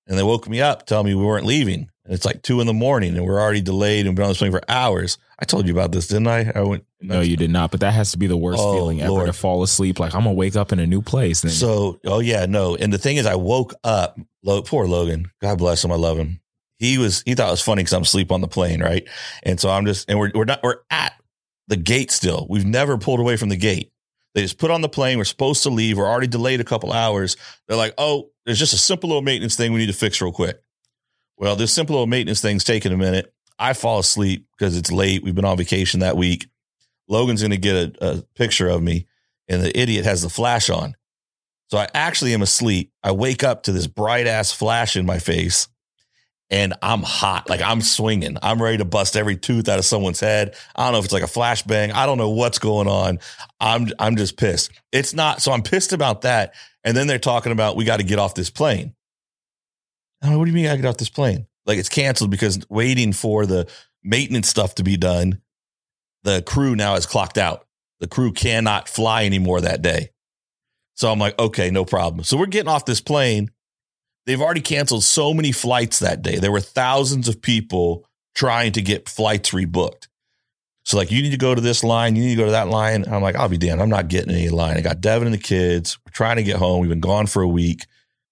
and 0.10 0.18
they 0.18 0.24
woke 0.24 0.50
me 0.50 0.60
up, 0.60 0.86
telling 0.86 1.06
me 1.06 1.14
we 1.14 1.24
weren't 1.24 1.46
leaving. 1.46 1.90
And 2.04 2.14
it's 2.16 2.26
like 2.26 2.42
two 2.42 2.60
in 2.60 2.68
the 2.68 2.74
morning 2.74 3.16
and 3.16 3.24
we're 3.24 3.40
already 3.40 3.62
delayed 3.62 4.08
and 4.08 4.16
been 4.16 4.24
on 4.24 4.32
this 4.32 4.40
plane 4.40 4.52
for 4.52 4.64
hours. 4.68 5.20
I 5.38 5.46
told 5.46 5.68
you 5.68 5.74
about 5.74 5.92
this, 5.92 6.08
didn't 6.08 6.28
I? 6.28 6.52
I 6.54 6.62
went. 6.62 6.84
No, 7.00 7.22
you 7.22 7.38
did 7.38 7.52
not. 7.52 7.70
But 7.70 7.82
that 7.82 7.94
has 7.94 8.12
to 8.12 8.18
be 8.18 8.26
the 8.26 8.36
worst 8.36 8.60
oh, 8.60 8.74
feeling 8.74 9.02
ever 9.02 9.12
Lord. 9.12 9.28
to 9.28 9.34
fall 9.34 9.62
asleep. 9.62 10.00
Like 10.00 10.16
I'm 10.16 10.24
gonna 10.24 10.34
wake 10.34 10.56
up 10.56 10.74
in 10.74 10.80
a 10.80 10.88
new 10.88 11.04
place. 11.04 11.42
So, 11.54 12.00
oh 12.06 12.20
yeah, 12.20 12.48
no. 12.48 12.76
And 12.76 12.92
the 12.92 12.98
thing 12.98 13.18
is, 13.18 13.28
I 13.28 13.36
woke 13.36 13.74
up. 13.84 14.20
Poor 14.44 14.88
Logan. 14.88 15.30
God 15.40 15.60
bless 15.60 15.86
him. 15.86 15.92
I 15.92 15.96
love 15.96 16.18
him. 16.18 16.42
He 16.80 16.98
was. 16.98 17.22
He 17.26 17.36
thought 17.36 17.50
it 17.50 17.52
was 17.52 17.62
funny 17.62 17.82
because 17.82 17.94
I'm 17.94 18.02
asleep 18.02 18.32
on 18.32 18.42
the 18.42 18.48
plane, 18.48 18.82
right? 18.82 19.08
And 19.44 19.60
so 19.60 19.70
I'm 19.70 19.86
just. 19.86 20.10
And 20.10 20.18
we're 20.18 20.32
we're 20.34 20.46
not. 20.46 20.64
We're 20.64 20.78
at 20.90 21.14
the 21.68 21.78
gate 21.78 22.10
still. 22.10 22.48
We've 22.50 22.66
never 22.66 22.98
pulled 22.98 23.20
away 23.20 23.38
from 23.38 23.50
the 23.50 23.58
gate. 23.58 23.92
They 24.34 24.42
just 24.42 24.58
put 24.58 24.72
on 24.72 24.82
the 24.82 24.90
plane. 24.90 25.18
We're 25.18 25.26
supposed 25.26 25.64
to 25.64 25.70
leave. 25.70 25.98
We're 25.98 26.08
already 26.08 26.28
delayed 26.28 26.62
a 26.62 26.66
couple 26.66 26.94
hours. 26.94 27.36
They're 27.68 27.78
like, 27.78 27.94
oh, 27.98 28.30
there's 28.46 28.60
just 28.60 28.74
a 28.74 28.78
simple 28.78 29.10
little 29.10 29.22
maintenance 29.22 29.56
thing 29.56 29.74
we 29.74 29.80
need 29.80 29.88
to 29.88 29.94
fix 29.94 30.22
real 30.22 30.32
quick. 30.32 30.62
Well, 31.38 31.56
this 31.56 31.74
simple 31.74 31.96
little 31.96 32.08
maintenance 32.08 32.42
thing's 32.42 32.64
taking 32.64 32.94
a 32.94 32.98
minute. 32.98 33.34
I 33.58 33.74
fall 33.74 34.00
asleep 34.00 34.46
because 34.58 34.78
it's 34.78 34.92
late. 34.92 35.24
We've 35.24 35.36
been 35.36 35.46
on 35.46 35.58
vacation 35.58 36.00
that 36.00 36.16
week. 36.16 36.48
Logan's 37.08 37.42
going 37.42 37.52
to 37.52 37.58
get 37.58 37.76
a, 37.76 37.94
a 38.02 38.22
picture 38.36 38.70
of 38.70 38.82
me, 38.82 39.08
and 39.48 39.62
the 39.62 39.78
idiot 39.78 40.06
has 40.06 40.22
the 40.22 40.30
flash 40.30 40.70
on. 40.70 40.96
So 41.70 41.78
I 41.78 41.88
actually 41.94 42.34
am 42.34 42.42
asleep. 42.42 42.92
I 43.04 43.12
wake 43.12 43.44
up 43.44 43.64
to 43.64 43.72
this 43.72 43.88
bright 43.88 44.28
ass 44.28 44.52
flash 44.52 44.96
in 44.96 45.06
my 45.06 45.20
face 45.20 45.68
and 46.52 46.74
I'm 46.82 47.04
hot. 47.04 47.50
Like 47.50 47.62
I'm 47.62 47.82
swinging. 47.82 48.38
I'm 48.42 48.62
ready 48.62 48.78
to 48.78 48.86
bust 48.86 49.16
every 49.16 49.38
tooth 49.38 49.70
out 49.70 49.80
of 49.80 49.86
someone's 49.86 50.20
head. 50.20 50.56
I 50.76 50.86
don't 50.86 50.94
know 50.94 51.00
if 51.00 51.06
it's 51.06 51.14
like 51.14 51.24
a 51.24 51.28
flashbang. 51.28 51.92
I 51.92 52.06
don't 52.06 52.18
know 52.18 52.30
what's 52.30 52.60
going 52.60 52.88
on. 52.88 53.20
I'm 53.60 53.90
I'm 54.00 54.16
just 54.16 54.38
pissed. 54.38 54.72
It's 54.92 55.14
not. 55.14 55.42
So 55.42 55.52
I'm 55.52 55.62
pissed 55.62 55.94
about 55.94 56.22
that. 56.22 56.54
And 56.84 56.96
then 56.96 57.08
they're 57.08 57.20
talking 57.20 57.52
about 57.52 57.76
we 57.76 57.86
got 57.86 57.98
to 57.98 58.04
get 58.04 58.20
off 58.20 58.36
this 58.36 58.50
plane. 58.50 58.94
I'm 60.22 60.32
like, 60.32 60.40
what 60.40 60.46
do 60.46 60.52
you 60.52 60.56
mean 60.56 60.68
I 60.68 60.76
get 60.76 60.86
off 60.86 60.98
this 60.98 61.10
plane? 61.10 61.46
Like 61.66 61.78
it's 61.78 61.90
canceled 61.90 62.32
because 62.32 62.60
waiting 62.70 63.14
for 63.14 63.46
the 63.46 63.70
maintenance 64.04 64.50
stuff 64.50 64.76
to 64.76 64.84
be 64.84 64.98
done. 64.98 65.42
The 66.24 66.42
crew 66.42 66.76
now 66.76 66.96
is 66.96 67.06
clocked 67.06 67.38
out. 67.38 67.66
The 68.00 68.08
crew 68.08 68.32
cannot 68.32 68.90
fly 68.90 69.26
anymore 69.26 69.62
that 69.62 69.82
day. 69.82 70.12
So 70.96 71.12
I'm 71.12 71.20
like, 71.20 71.38
okay, 71.40 71.70
no 71.70 71.86
problem. 71.86 72.24
So 72.24 72.38
we're 72.38 72.48
getting 72.48 72.70
off 72.70 72.86
this 72.86 73.00
plane 73.02 73.52
they've 74.26 74.42
already 74.42 74.62
canceled 74.62 75.04
so 75.04 75.34
many 75.34 75.52
flights 75.52 76.00
that 76.00 76.22
day. 76.22 76.38
There 76.38 76.52
were 76.52 76.62
thousands 76.62 77.28
of 77.28 77.42
people 77.42 78.06
trying 78.36 78.72
to 78.74 78.82
get 78.82 79.10
flights 79.10 79.52
rebooked. 79.52 80.08
So 80.86 80.98
like, 80.98 81.12
you 81.12 81.22
need 81.22 81.32
to 81.32 81.38
go 81.38 81.54
to 81.54 81.62
this 81.62 81.84
line, 81.84 82.16
you 82.16 82.24
need 82.24 82.36
to 82.36 82.42
go 82.42 82.46
to 82.46 82.52
that 82.52 82.70
line. 82.70 83.06
I'm 83.08 83.22
like, 83.22 83.36
I'll 83.36 83.50
be 83.50 83.58
damned. 83.58 83.82
I'm 83.82 83.90
not 83.90 84.08
getting 84.08 84.34
any 84.34 84.50
line. 84.50 84.78
I 84.78 84.82
got 84.82 85.02
Devin 85.02 85.28
and 85.28 85.34
the 85.34 85.38
kids. 85.38 86.00
We're 86.06 86.12
trying 86.12 86.38
to 86.38 86.44
get 86.44 86.56
home. 86.56 86.80
We've 86.80 86.90
been 86.90 87.00
gone 87.00 87.28
for 87.28 87.42
a 87.44 87.48
week, 87.48 87.86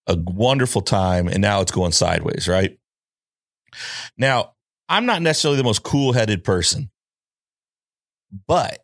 a 0.07 0.17
wonderful 0.17 0.81
time, 0.81 1.27
and 1.27 1.39
now 1.39 1.61
it's 1.61 1.71
going 1.71 1.91
sideways, 1.91 2.47
right? 2.47 2.77
Now, 4.17 4.53
I'm 4.89 5.05
not 5.05 5.21
necessarily 5.21 5.57
the 5.57 5.63
most 5.63 5.83
cool 5.83 6.13
headed 6.13 6.43
person, 6.43 6.89
but 8.47 8.83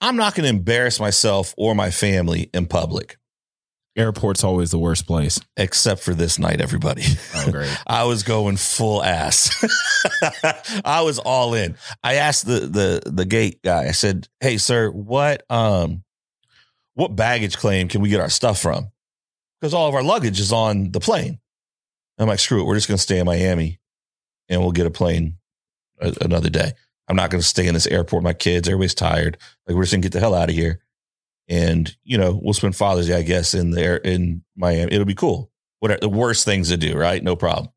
I'm 0.00 0.16
not 0.16 0.34
going 0.34 0.44
to 0.44 0.56
embarrass 0.56 1.00
myself 1.00 1.54
or 1.58 1.74
my 1.74 1.90
family 1.90 2.48
in 2.54 2.66
public. 2.66 3.17
Airport's 3.98 4.44
always 4.44 4.70
the 4.70 4.78
worst 4.78 5.06
place. 5.06 5.40
Except 5.56 6.00
for 6.00 6.14
this 6.14 6.38
night, 6.38 6.60
everybody. 6.60 7.02
Oh, 7.34 7.50
great. 7.50 7.76
I 7.86 8.04
was 8.04 8.22
going 8.22 8.56
full 8.56 9.02
ass. 9.02 9.50
I 10.84 11.02
was 11.02 11.18
all 11.18 11.54
in. 11.54 11.76
I 12.02 12.14
asked 12.14 12.46
the 12.46 12.60
the 12.60 13.02
the 13.04 13.24
gate 13.24 13.60
guy, 13.62 13.88
I 13.88 13.90
said, 13.90 14.28
Hey 14.40 14.56
sir, 14.56 14.90
what 14.90 15.42
um 15.50 16.04
what 16.94 17.16
baggage 17.16 17.56
claim 17.56 17.88
can 17.88 18.00
we 18.00 18.08
get 18.08 18.20
our 18.20 18.30
stuff 18.30 18.60
from? 18.60 18.88
Because 19.60 19.74
all 19.74 19.88
of 19.88 19.94
our 19.94 20.02
luggage 20.02 20.38
is 20.40 20.52
on 20.52 20.92
the 20.92 21.00
plane. 21.00 21.40
I'm 22.18 22.28
like, 22.28 22.38
screw 22.38 22.60
it, 22.60 22.64
we're 22.66 22.76
just 22.76 22.88
gonna 22.88 22.98
stay 22.98 23.18
in 23.18 23.26
Miami 23.26 23.80
and 24.48 24.60
we'll 24.60 24.72
get 24.72 24.86
a 24.86 24.90
plane 24.90 25.38
a, 26.00 26.14
another 26.20 26.50
day. 26.50 26.72
I'm 27.08 27.16
not 27.16 27.30
gonna 27.30 27.42
stay 27.42 27.66
in 27.66 27.74
this 27.74 27.86
airport 27.88 28.22
my 28.22 28.32
kids. 28.32 28.68
Everybody's 28.68 28.94
tired. 28.94 29.38
Like 29.66 29.76
we're 29.76 29.82
just 29.82 29.92
gonna 29.92 30.02
get 30.02 30.12
the 30.12 30.20
hell 30.20 30.34
out 30.34 30.50
of 30.50 30.54
here 30.54 30.80
and 31.48 31.94
you 32.04 32.18
know 32.18 32.38
we'll 32.42 32.54
spend 32.54 32.76
Father's 32.76 33.08
Day, 33.08 33.16
I 33.16 33.22
guess, 33.22 33.54
in 33.54 33.70
there 33.70 33.96
in 33.96 34.42
Miami. 34.56 34.92
It'll 34.92 35.04
be 35.04 35.14
cool. 35.14 35.50
What 35.80 36.00
the 36.00 36.08
worst 36.08 36.44
things 36.44 36.68
to 36.68 36.76
do, 36.76 36.96
right? 36.96 37.22
No 37.22 37.36
problem. 37.36 37.70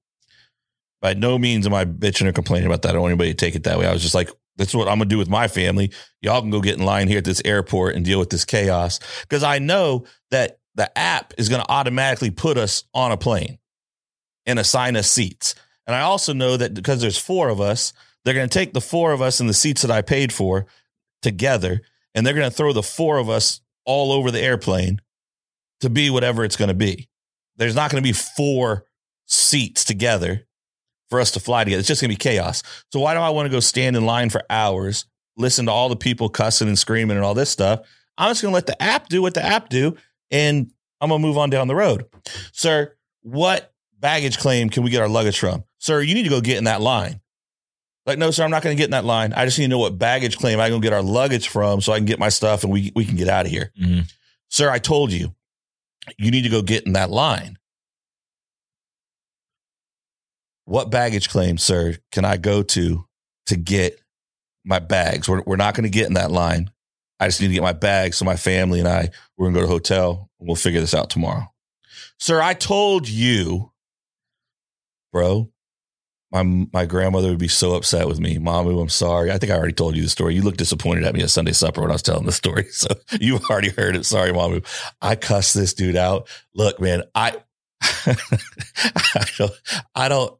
By 1.01 1.13
no 1.13 1.37
means 1.37 1.65
am 1.65 1.73
I 1.73 1.85
bitching 1.85 2.27
or 2.27 2.31
complaining 2.31 2.67
about 2.67 2.81
that. 2.83 2.89
I 2.89 2.91
don't 2.93 3.01
want 3.01 3.11
anybody 3.11 3.31
to 3.31 3.37
take 3.37 3.55
it 3.55 3.63
that 3.63 3.79
way. 3.79 3.87
I 3.87 3.93
was 3.93 4.01
just 4.01 4.15
like, 4.15 4.29
that's 4.57 4.73
what 4.73 4.87
I'm 4.87 4.97
gonna 4.97 5.05
do 5.05 5.17
with 5.17 5.29
my 5.29 5.47
family. 5.47 5.91
Y'all 6.21 6.41
can 6.41 6.49
go 6.49 6.61
get 6.61 6.77
in 6.77 6.85
line 6.85 7.07
here 7.07 7.19
at 7.19 7.25
this 7.25 7.41
airport 7.45 7.95
and 7.95 8.05
deal 8.05 8.19
with 8.19 8.29
this 8.29 8.45
chaos 8.45 8.99
because 9.21 9.43
I 9.43 9.59
know 9.59 10.05
that 10.31 10.59
the 10.75 10.95
app 10.97 11.33
is 11.37 11.49
to 11.61 11.69
automatically 11.69 12.31
put 12.31 12.57
us 12.57 12.83
on 12.93 13.11
a 13.11 13.17
plane 13.17 13.57
and 14.45 14.59
assign 14.59 14.95
us 14.95 15.09
seats. 15.09 15.55
And 15.87 15.95
I 15.95 16.01
also 16.01 16.33
know 16.33 16.57
that 16.57 16.73
because 16.73 17.01
there's 17.01 17.17
four 17.17 17.49
of 17.49 17.59
us, 17.59 17.93
they're 18.23 18.33
to 18.47 18.53
take 18.53 18.73
the 18.73 18.81
four 18.81 19.11
of 19.11 19.21
us 19.21 19.39
in 19.39 19.47
the 19.47 19.53
seats 19.53 19.81
that 19.81 19.91
I 19.91 20.01
paid 20.01 20.31
for 20.31 20.67
together, 21.21 21.81
and 22.13 22.25
they're 22.25 22.33
going 22.33 22.49
to 22.49 22.55
throw 22.55 22.73
the 22.73 22.83
four 22.83 23.17
of 23.17 23.29
us 23.29 23.61
all 23.85 24.11
over 24.11 24.31
the 24.31 24.41
airplane 24.41 25.01
to 25.81 25.89
be 25.89 26.09
whatever 26.09 26.43
it's 26.43 26.57
going 26.57 26.69
to 26.69 26.75
be. 26.75 27.09
There's 27.57 27.75
not 27.75 27.91
going 27.91 28.03
to 28.03 28.07
be 28.07 28.13
four 28.13 28.85
seats 29.25 29.83
together 29.83 30.45
for 31.09 31.19
us 31.19 31.31
to 31.31 31.39
fly 31.39 31.63
together. 31.63 31.79
It's 31.79 31.87
just 31.87 32.01
going 32.01 32.09
to 32.09 32.17
be 32.17 32.19
chaos. 32.19 32.63
So 32.91 32.99
why 32.99 33.13
do 33.13 33.19
I 33.19 33.29
want 33.29 33.45
to 33.47 33.51
go 33.51 33.59
stand 33.59 33.95
in 33.95 34.05
line 34.05 34.29
for 34.29 34.43
hours, 34.49 35.05
listen 35.37 35.65
to 35.65 35.71
all 35.71 35.89
the 35.89 35.95
people 35.95 36.29
cussing 36.29 36.67
and 36.67 36.77
screaming 36.77 37.17
and 37.17 37.25
all 37.25 37.33
this 37.33 37.49
stuff? 37.49 37.81
I'm 38.17 38.29
just 38.29 38.41
going 38.41 38.51
to 38.51 38.55
let 38.55 38.67
the 38.67 38.81
app 38.81 39.09
do 39.09 39.21
what 39.21 39.33
the 39.33 39.43
app 39.43 39.69
do, 39.69 39.95
and 40.29 40.71
I'm 40.99 41.09
going 41.09 41.21
to 41.21 41.27
move 41.27 41.37
on 41.37 41.49
down 41.49 41.67
the 41.67 41.75
road. 41.75 42.05
Sir, 42.51 42.95
what 43.21 43.73
baggage 43.99 44.37
claim 44.37 44.69
can 44.69 44.83
we 44.83 44.89
get 44.89 45.01
our 45.01 45.09
luggage 45.09 45.39
from? 45.39 45.63
Sir, 45.79 46.01
you 46.01 46.13
need 46.13 46.23
to 46.23 46.29
go 46.29 46.41
get 46.41 46.57
in 46.57 46.65
that 46.65 46.81
line. 46.81 47.20
Like, 48.05 48.17
no, 48.17 48.31
sir, 48.31 48.43
I'm 48.43 48.49
not 48.51 48.63
going 48.63 48.75
to 48.75 48.77
get 48.79 48.85
in 48.85 48.91
that 48.91 49.05
line. 49.05 49.31
I 49.33 49.45
just 49.45 49.59
need 49.59 49.65
to 49.65 49.69
know 49.69 49.77
what 49.77 49.97
baggage 49.99 50.37
claim 50.37 50.59
I 50.59 50.69
can 50.69 50.81
get 50.81 50.91
our 50.93 51.03
luggage 51.03 51.47
from 51.49 51.81
so 51.81 51.93
I 51.93 51.97
can 51.97 52.05
get 52.05 52.17
my 52.19 52.29
stuff 52.29 52.63
and 52.63 52.73
we, 52.73 52.91
we 52.95 53.05
can 53.05 53.15
get 53.15 53.27
out 53.27 53.45
of 53.45 53.51
here. 53.51 53.71
Mhm. 53.79 54.11
Sir, 54.49 54.69
I 54.71 54.79
told 54.79 55.11
you, 55.11 55.35
you 56.17 56.31
need 56.31 56.41
to 56.41 56.49
go 56.49 56.61
get 56.63 56.85
in 56.85 56.93
that 56.93 57.11
line. 57.11 57.57
What 60.65 60.89
baggage 60.89 61.29
claim, 61.29 61.57
sir, 61.57 61.97
can 62.11 62.25
I 62.25 62.37
go 62.37 62.63
to 62.63 63.05
to 63.47 63.55
get 63.55 63.99
my 64.63 64.79
bags? 64.79 65.27
We're, 65.27 65.41
we're 65.41 65.55
not 65.55 65.75
going 65.75 65.83
to 65.83 65.89
get 65.89 66.07
in 66.07 66.13
that 66.13 66.31
line. 66.31 66.71
I 67.19 67.27
just 67.27 67.41
need 67.41 67.47
to 67.49 67.53
get 67.53 67.63
my 67.63 67.73
bags. 67.73 68.17
So 68.17 68.25
my 68.25 68.35
family 68.35 68.79
and 68.79 68.87
I, 68.87 69.09
we're 69.37 69.45
going 69.45 69.53
to 69.55 69.59
go 69.61 69.65
to 69.65 69.71
a 69.71 69.75
hotel 69.75 70.29
and 70.39 70.47
we'll 70.47 70.55
figure 70.55 70.79
this 70.81 70.93
out 70.93 71.09
tomorrow. 71.09 71.51
Sir, 72.19 72.41
I 72.41 72.53
told 72.53 73.07
you, 73.09 73.71
bro, 75.11 75.49
my, 76.31 76.43
my 76.71 76.85
grandmother 76.85 77.29
would 77.29 77.39
be 77.39 77.47
so 77.47 77.73
upset 77.75 78.07
with 78.07 78.19
me. 78.19 78.37
Mamu, 78.37 78.81
I'm 78.81 78.89
sorry. 78.89 79.31
I 79.31 79.37
think 79.37 79.51
I 79.51 79.57
already 79.57 79.73
told 79.73 79.95
you 79.95 80.01
the 80.01 80.09
story. 80.09 80.33
You 80.33 80.41
looked 80.41 80.57
disappointed 80.57 81.03
at 81.03 81.13
me 81.13 81.21
at 81.21 81.29
Sunday 81.29 81.51
supper 81.51 81.81
when 81.81 81.91
I 81.91 81.93
was 81.93 82.01
telling 82.01 82.25
the 82.25 82.31
story. 82.31 82.67
So 82.81 82.87
you 83.19 83.37
already 83.49 83.69
heard 83.69 83.95
it. 83.95 84.05
Sorry, 84.05 84.31
Mamu. 84.31 84.65
I 85.01 85.15
cussed 85.15 85.53
this 85.53 85.73
dude 85.73 85.95
out. 85.95 86.27
Look, 86.55 86.79
man, 86.79 87.03
I, 87.13 87.35
I 87.81 89.25
don't, 89.37 89.51
I 89.93 90.07
don't, 90.09 90.35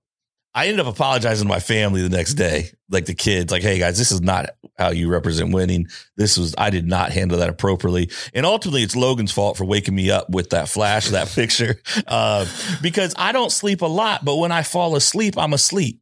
I 0.54 0.68
ended 0.68 0.86
up 0.86 0.94
apologizing 0.94 1.48
to 1.48 1.50
my 1.50 1.62
family 1.62 2.02
the 2.02 2.10
next 2.10 2.34
day, 2.34 2.72
like 2.90 3.06
the 3.06 3.14
kids, 3.14 3.52
like, 3.52 3.62
hey 3.62 3.80
guys, 3.80 3.98
this 3.98 4.12
is 4.12 4.20
not 4.20 4.50
how 4.78 4.90
you 4.90 5.08
represent 5.08 5.54
winning. 5.54 5.88
This 6.18 6.38
was, 6.38 6.54
I 6.58 6.70
did 6.70 6.86
not 6.86 7.14
handle 7.14 7.38
that 7.38 7.50
appropriately. 7.50 8.10
And 8.34 8.46
ultimately, 8.46 8.84
it's 8.84 8.96
Logan's 8.96 9.32
fault 9.32 9.56
for 9.56 9.64
waking 9.64 9.96
me 9.96 10.12
up 10.12 10.30
with 10.30 10.50
that 10.50 10.68
flash, 10.68 11.10
that 11.10 11.30
picture, 11.36 11.82
uh, 12.06 12.46
because 12.82 13.14
I 13.18 13.32
don't 13.32 13.52
sleep 13.52 13.82
a 13.82 13.88
lot, 13.88 14.26
but 14.26 14.38
when 14.38 14.52
I 14.52 14.64
fall 14.64 14.96
asleep, 14.98 15.38
I'm 15.38 15.54
asleep. 15.54 16.02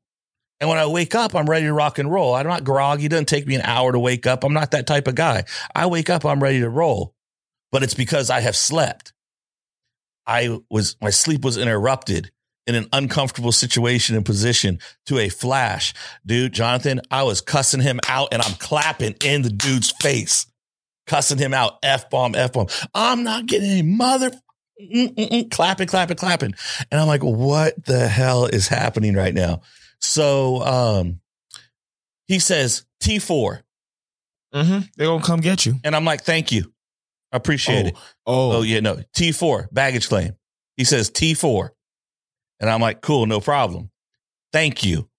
And 0.60 0.68
when 0.68 0.80
I 0.80 0.88
wake 0.88 1.14
up, 1.14 1.36
I'm 1.36 1.50
ready 1.50 1.68
to 1.68 1.74
rock 1.74 2.00
and 2.00 2.12
roll. 2.12 2.34
I'm 2.34 2.48
not 2.48 2.64
groggy. 2.64 3.06
It 3.06 3.10
doesn't 3.10 3.30
take 3.30 3.48
me 3.48 3.56
an 3.56 3.62
hour 3.62 3.92
to 3.92 4.00
wake 4.00 4.28
up. 4.28 4.44
I'm 4.44 4.54
not 4.54 4.72
that 4.72 4.88
type 4.88 5.08
of 5.08 5.16
guy. 5.16 5.46
I 5.76 5.86
wake 5.86 6.10
up, 6.10 6.26
I'm 6.26 6.42
ready 6.42 6.60
to 6.62 6.70
roll, 6.70 7.14
but 7.72 7.84
it's 7.84 7.94
because 7.94 8.32
I 8.32 8.40
have 8.40 8.56
slept. 8.56 9.14
I 10.26 10.60
was, 10.70 10.96
my 11.02 11.12
sleep 11.12 11.46
was 11.46 11.58
interrupted 11.58 12.32
in 12.68 12.76
an 12.76 12.88
uncomfortable 12.94 13.52
situation 13.52 14.16
and 14.16 14.26
position 14.26 14.80
to 15.08 15.18
a 15.18 15.30
flash. 15.30 15.94
Dude, 16.26 16.54
Jonathan, 16.54 17.02
I 17.10 17.24
was 17.24 17.42
cussing 17.42 17.82
him 17.82 18.00
out 18.08 18.30
and 18.32 18.42
I'm 18.42 18.54
clapping 18.56 19.16
in 19.24 19.42
the 19.42 19.50
dude's 19.50 19.92
face, 19.92 20.46
cussing 21.08 21.38
him 21.40 21.54
out, 21.54 21.80
F 21.84 22.10
bomb, 22.10 22.36
F 22.36 22.54
bomb. 22.54 22.68
I'm 22.94 23.24
not 23.24 23.48
getting 23.48 23.70
any 23.70 23.82
mother. 23.82 24.32
Mm-mm-mm, 24.82 25.52
clapping, 25.52 25.88
clapping, 25.88 26.16
clapping. 26.18 26.54
And 26.92 27.02
I'm 27.02 27.08
like, 27.08 27.24
what 27.24 27.84
the 27.86 28.08
hell 28.08 28.46
is 28.46 28.68
happening 28.68 29.14
right 29.16 29.34
now? 29.34 29.62
So 30.00 30.62
um, 30.64 31.20
he 32.28 32.40
says 32.40 32.86
T4. 33.04 33.62
Mm-hmm. 34.54 34.80
They're 34.96 35.08
gonna 35.08 35.24
come 35.24 35.42
get 35.42 35.66
you. 35.66 35.76
And 35.84 35.96
I'm 35.96 36.06
like, 36.06 36.22
thank 36.22 36.52
you. 36.52 36.72
I 37.32 37.38
appreciate 37.38 37.88
it. 37.88 37.96
Oh, 38.26 38.58
Oh, 38.58 38.62
yeah, 38.62 38.80
no. 38.80 38.96
T4, 39.16 39.72
baggage 39.72 40.08
claim. 40.08 40.36
He 40.78 40.84
says 40.84 41.12
T4. 41.12 41.70
And 42.60 42.70
I'm 42.70 42.82
like, 42.82 43.02
cool, 43.02 43.26
no 43.26 43.40
problem. 43.40 43.90
Thank 44.52 44.84
you. 44.84 45.10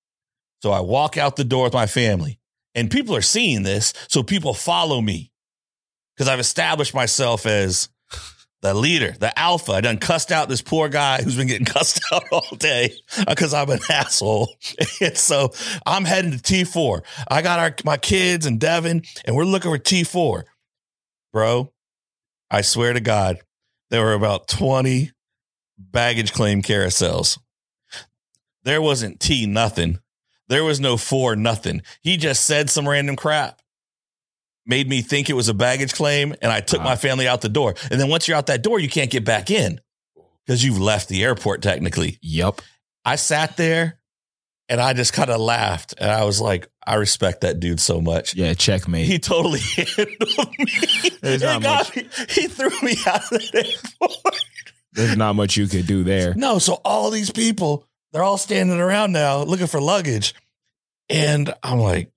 So 0.62 0.70
I 0.72 0.80
walk 0.80 1.16
out 1.16 1.36
the 1.36 1.44
door 1.44 1.64
with 1.64 1.72
my 1.72 1.86
family, 1.86 2.38
and 2.74 2.90
people 2.90 3.16
are 3.16 3.22
seeing 3.22 3.62
this. 3.62 3.94
So 4.08 4.22
people 4.22 4.52
follow 4.52 5.00
me 5.00 5.32
because 6.14 6.28
I've 6.28 6.40
established 6.40 6.94
myself 6.94 7.46
as 7.46 7.88
the 8.62 8.74
leader, 8.74 9.14
the 9.18 9.36
alpha. 9.38 9.72
I 9.72 9.80
done 9.80 9.98
cussed 9.98 10.30
out 10.30 10.48
this 10.48 10.60
poor 10.60 10.88
guy 10.88 11.22
who's 11.22 11.36
been 11.36 11.46
getting 11.46 11.64
cussed 11.66 12.00
out 12.12 12.24
all 12.30 12.56
day 12.58 12.94
uh, 13.18 13.24
because 13.28 13.54
I'm 13.54 13.70
an 13.70 13.80
asshole. 13.90 14.54
and 15.00 15.16
so 15.16 15.52
I'm 15.86 16.04
heading 16.04 16.32
to 16.32 16.38
T4. 16.38 17.02
I 17.28 17.42
got 17.42 17.58
our 17.58 17.74
my 17.84 17.96
kids 17.96 18.46
and 18.46 18.60
Devin, 18.60 19.02
and 19.24 19.34
we're 19.34 19.44
looking 19.44 19.70
for 19.70 19.78
T4. 19.78 20.44
Bro, 21.32 21.72
I 22.50 22.60
swear 22.62 22.92
to 22.92 23.00
God, 23.00 23.38
there 23.90 24.02
were 24.02 24.14
about 24.14 24.48
20 24.48 25.12
baggage 25.80 26.32
claim 26.32 26.62
carousels. 26.62 27.38
There 28.62 28.82
wasn't 28.82 29.20
T 29.20 29.46
nothing. 29.46 29.98
There 30.48 30.64
was 30.64 30.80
no 30.80 30.96
four 30.96 31.36
nothing. 31.36 31.82
He 32.02 32.16
just 32.16 32.44
said 32.44 32.68
some 32.70 32.88
random 32.88 33.16
crap. 33.16 33.60
Made 34.66 34.88
me 34.88 35.00
think 35.00 35.30
it 35.30 35.34
was 35.34 35.48
a 35.48 35.54
baggage 35.54 35.94
claim, 35.94 36.34
and 36.42 36.52
I 36.52 36.60
took 36.60 36.80
Ah. 36.80 36.84
my 36.84 36.96
family 36.96 37.26
out 37.26 37.40
the 37.40 37.48
door. 37.48 37.74
And 37.90 38.00
then 38.00 38.08
once 38.08 38.28
you're 38.28 38.36
out 38.36 38.46
that 38.46 38.62
door, 38.62 38.78
you 38.78 38.88
can't 38.88 39.10
get 39.10 39.24
back 39.24 39.50
in 39.50 39.80
because 40.44 40.62
you've 40.62 40.78
left 40.80 41.08
the 41.08 41.24
airport 41.24 41.62
technically. 41.62 42.18
yep. 42.22 42.60
I 43.04 43.16
sat 43.16 43.56
there 43.56 43.98
and 44.68 44.78
I 44.80 44.92
just 44.92 45.14
kind 45.14 45.30
of 45.30 45.40
laughed. 45.40 45.94
And 45.96 46.10
I 46.10 46.24
was 46.24 46.38
like, 46.40 46.68
I 46.86 46.96
respect 46.96 47.40
that 47.40 47.58
dude 47.60 47.80
so 47.80 48.00
much. 48.02 48.34
Yeah, 48.34 48.52
checkmate. 48.52 49.06
He 49.06 49.18
totally 49.18 49.60
handled 49.76 50.54
me. 50.58 50.66
There's 51.22 51.40
He 51.40 51.46
not 51.46 51.62
got 51.62 51.96
me. 51.96 52.08
He 52.28 52.46
threw 52.48 52.70
me 52.82 52.96
out 53.06 53.22
of 53.24 53.30
the 53.30 53.74
airport. 54.02 54.36
There's 54.92 55.16
not 55.16 55.36
much 55.36 55.56
you 55.56 55.66
could 55.66 55.86
do 55.86 56.02
there. 56.02 56.34
No, 56.34 56.58
so 56.58 56.74
all 56.84 57.10
these 57.10 57.30
people, 57.30 57.86
they're 58.12 58.22
all 58.22 58.38
standing 58.38 58.80
around 58.80 59.12
now 59.12 59.42
looking 59.42 59.66
for 59.66 59.80
luggage. 59.80 60.34
And 61.08 61.52
I'm 61.62 61.78
like, 61.78 62.10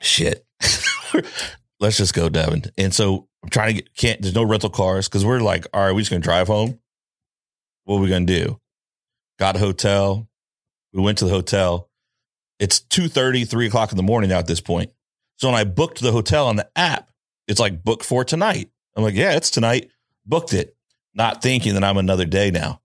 shit. 0.00 0.44
Let's 1.80 1.98
just 1.98 2.14
go, 2.14 2.28
Devin. 2.28 2.64
And 2.78 2.94
so 2.94 3.28
I'm 3.42 3.50
trying 3.50 3.76
to 3.76 3.82
get 3.82 3.94
can't 3.94 4.22
there's 4.22 4.34
no 4.34 4.42
rental 4.42 4.70
cars 4.70 5.08
because 5.08 5.24
we're 5.24 5.40
like, 5.40 5.66
all 5.72 5.84
right, 5.84 5.92
we're 5.92 6.00
just 6.00 6.10
gonna 6.10 6.20
drive 6.20 6.46
home. 6.46 6.78
What 7.84 7.96
are 7.96 8.00
we 8.00 8.08
gonna 8.08 8.26
do? 8.26 8.60
Got 9.38 9.56
a 9.56 9.58
hotel. 9.58 10.28
We 10.92 11.02
went 11.02 11.18
to 11.18 11.26
the 11.26 11.30
hotel. 11.30 11.90
It's 12.58 12.80
2 12.80 13.08
3 13.08 13.66
o'clock 13.66 13.92
in 13.92 13.96
the 13.96 14.02
morning 14.02 14.30
now 14.30 14.38
at 14.38 14.46
this 14.46 14.60
point. 14.60 14.90
So 15.36 15.48
when 15.48 15.56
I 15.56 15.64
booked 15.64 16.00
the 16.00 16.12
hotel 16.12 16.46
on 16.48 16.56
the 16.56 16.68
app, 16.74 17.10
it's 17.46 17.60
like 17.60 17.84
book 17.84 18.02
for 18.02 18.24
tonight. 18.24 18.70
I'm 18.96 19.02
like, 19.02 19.14
yeah, 19.14 19.36
it's 19.36 19.50
tonight. 19.50 19.90
Booked 20.24 20.54
it, 20.54 20.75
not 21.16 21.42
thinking 21.42 21.74
that 21.74 21.84
I'm 21.84 21.96
another 21.96 22.26
day 22.26 22.50
now. 22.50 22.80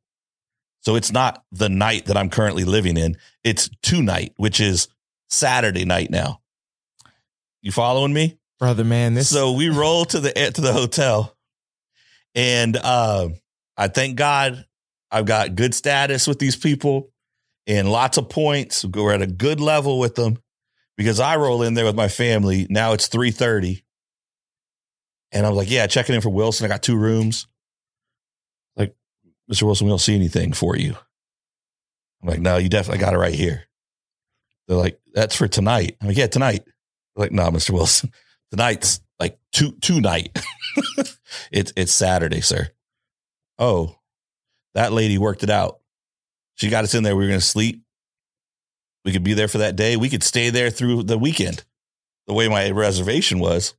So 0.81 0.95
it's 0.95 1.11
not 1.11 1.43
the 1.51 1.69
night 1.69 2.05
that 2.05 2.17
I'm 2.17 2.29
currently 2.29 2.63
living 2.63 2.97
in. 2.97 3.17
It's 3.43 3.69
tonight, 3.83 4.33
which 4.37 4.59
is 4.59 4.87
Saturday 5.29 5.85
night 5.85 6.09
now. 6.09 6.41
You 7.61 7.71
following 7.71 8.13
me? 8.13 8.39
Brother, 8.59 8.83
man, 8.83 9.13
this 9.13 9.29
so 9.29 9.53
we 9.53 9.69
roll 9.69 10.05
to 10.05 10.19
the 10.19 10.31
to 10.31 10.61
the 10.61 10.73
hotel, 10.73 11.35
and 12.35 12.77
uh, 12.77 13.29
I 13.75 13.87
thank 13.87 14.17
God 14.17 14.65
I've 15.11 15.25
got 15.25 15.55
good 15.55 15.73
status 15.73 16.27
with 16.27 16.37
these 16.37 16.55
people 16.55 17.11
and 17.65 17.91
lots 17.91 18.17
of 18.17 18.29
points. 18.29 18.85
We're 18.85 19.13
at 19.13 19.21
a 19.23 19.27
good 19.27 19.59
level 19.59 19.99
with 19.99 20.13
them 20.13 20.37
because 20.95 21.19
I 21.19 21.37
roll 21.37 21.63
in 21.63 21.73
there 21.73 21.85
with 21.85 21.95
my 21.95 22.07
family. 22.07 22.67
Now 22.69 22.93
it's 22.93 23.07
three 23.07 23.31
thirty, 23.31 23.83
and 25.31 25.45
I'm 25.45 25.55
like, 25.55 25.71
"Yeah, 25.71 25.87
checking 25.87 26.13
in 26.13 26.21
for 26.21 26.29
Wilson. 26.29 26.65
I 26.65 26.69
got 26.69 26.83
two 26.83 26.97
rooms." 26.97 27.47
Mister 29.47 29.65
Wilson, 29.65 29.87
we 29.87 29.91
don't 29.91 29.99
see 29.99 30.15
anything 30.15 30.53
for 30.53 30.75
you. 30.75 30.95
I'm 32.21 32.29
like, 32.29 32.39
"No, 32.39 32.57
you 32.57 32.69
definitely 32.69 33.01
got 33.01 33.13
it 33.13 33.17
right 33.17 33.33
here." 33.33 33.63
They're 34.67 34.77
like, 34.77 34.99
"That's 35.13 35.35
for 35.35 35.47
tonight." 35.47 35.97
I'm 36.01 36.07
like, 36.07 36.17
"Yeah, 36.17 36.27
tonight." 36.27 36.63
They're 36.65 37.25
like, 37.25 37.31
"No, 37.31 37.49
Mister 37.51 37.73
Wilson." 37.73 38.11
tonight's 38.51 39.01
like 39.19 39.39
two 39.51 39.71
two 39.81 39.99
night. 40.01 40.37
it's 41.51 41.73
it's 41.75 41.93
Saturday, 41.93 42.41
sir. 42.41 42.69
Oh, 43.57 43.95
that 44.75 44.91
lady 44.91 45.17
worked 45.17 45.43
it 45.43 45.49
out. 45.49 45.79
She 46.55 46.69
got 46.69 46.83
us 46.83 46.93
in 46.93 47.03
there. 47.03 47.15
We 47.15 47.23
were 47.23 47.29
gonna 47.29 47.41
sleep. 47.41 47.83
We 49.03 49.11
could 49.11 49.23
be 49.23 49.33
there 49.33 49.47
for 49.47 49.59
that 49.59 49.75
day. 49.75 49.97
We 49.97 50.09
could 50.09 50.23
stay 50.23 50.49
there 50.49 50.69
through 50.69 51.03
the 51.03 51.17
weekend. 51.17 51.63
The 52.27 52.33
way 52.33 52.47
my 52.47 52.69
reservation 52.69 53.39
was, 53.39 53.73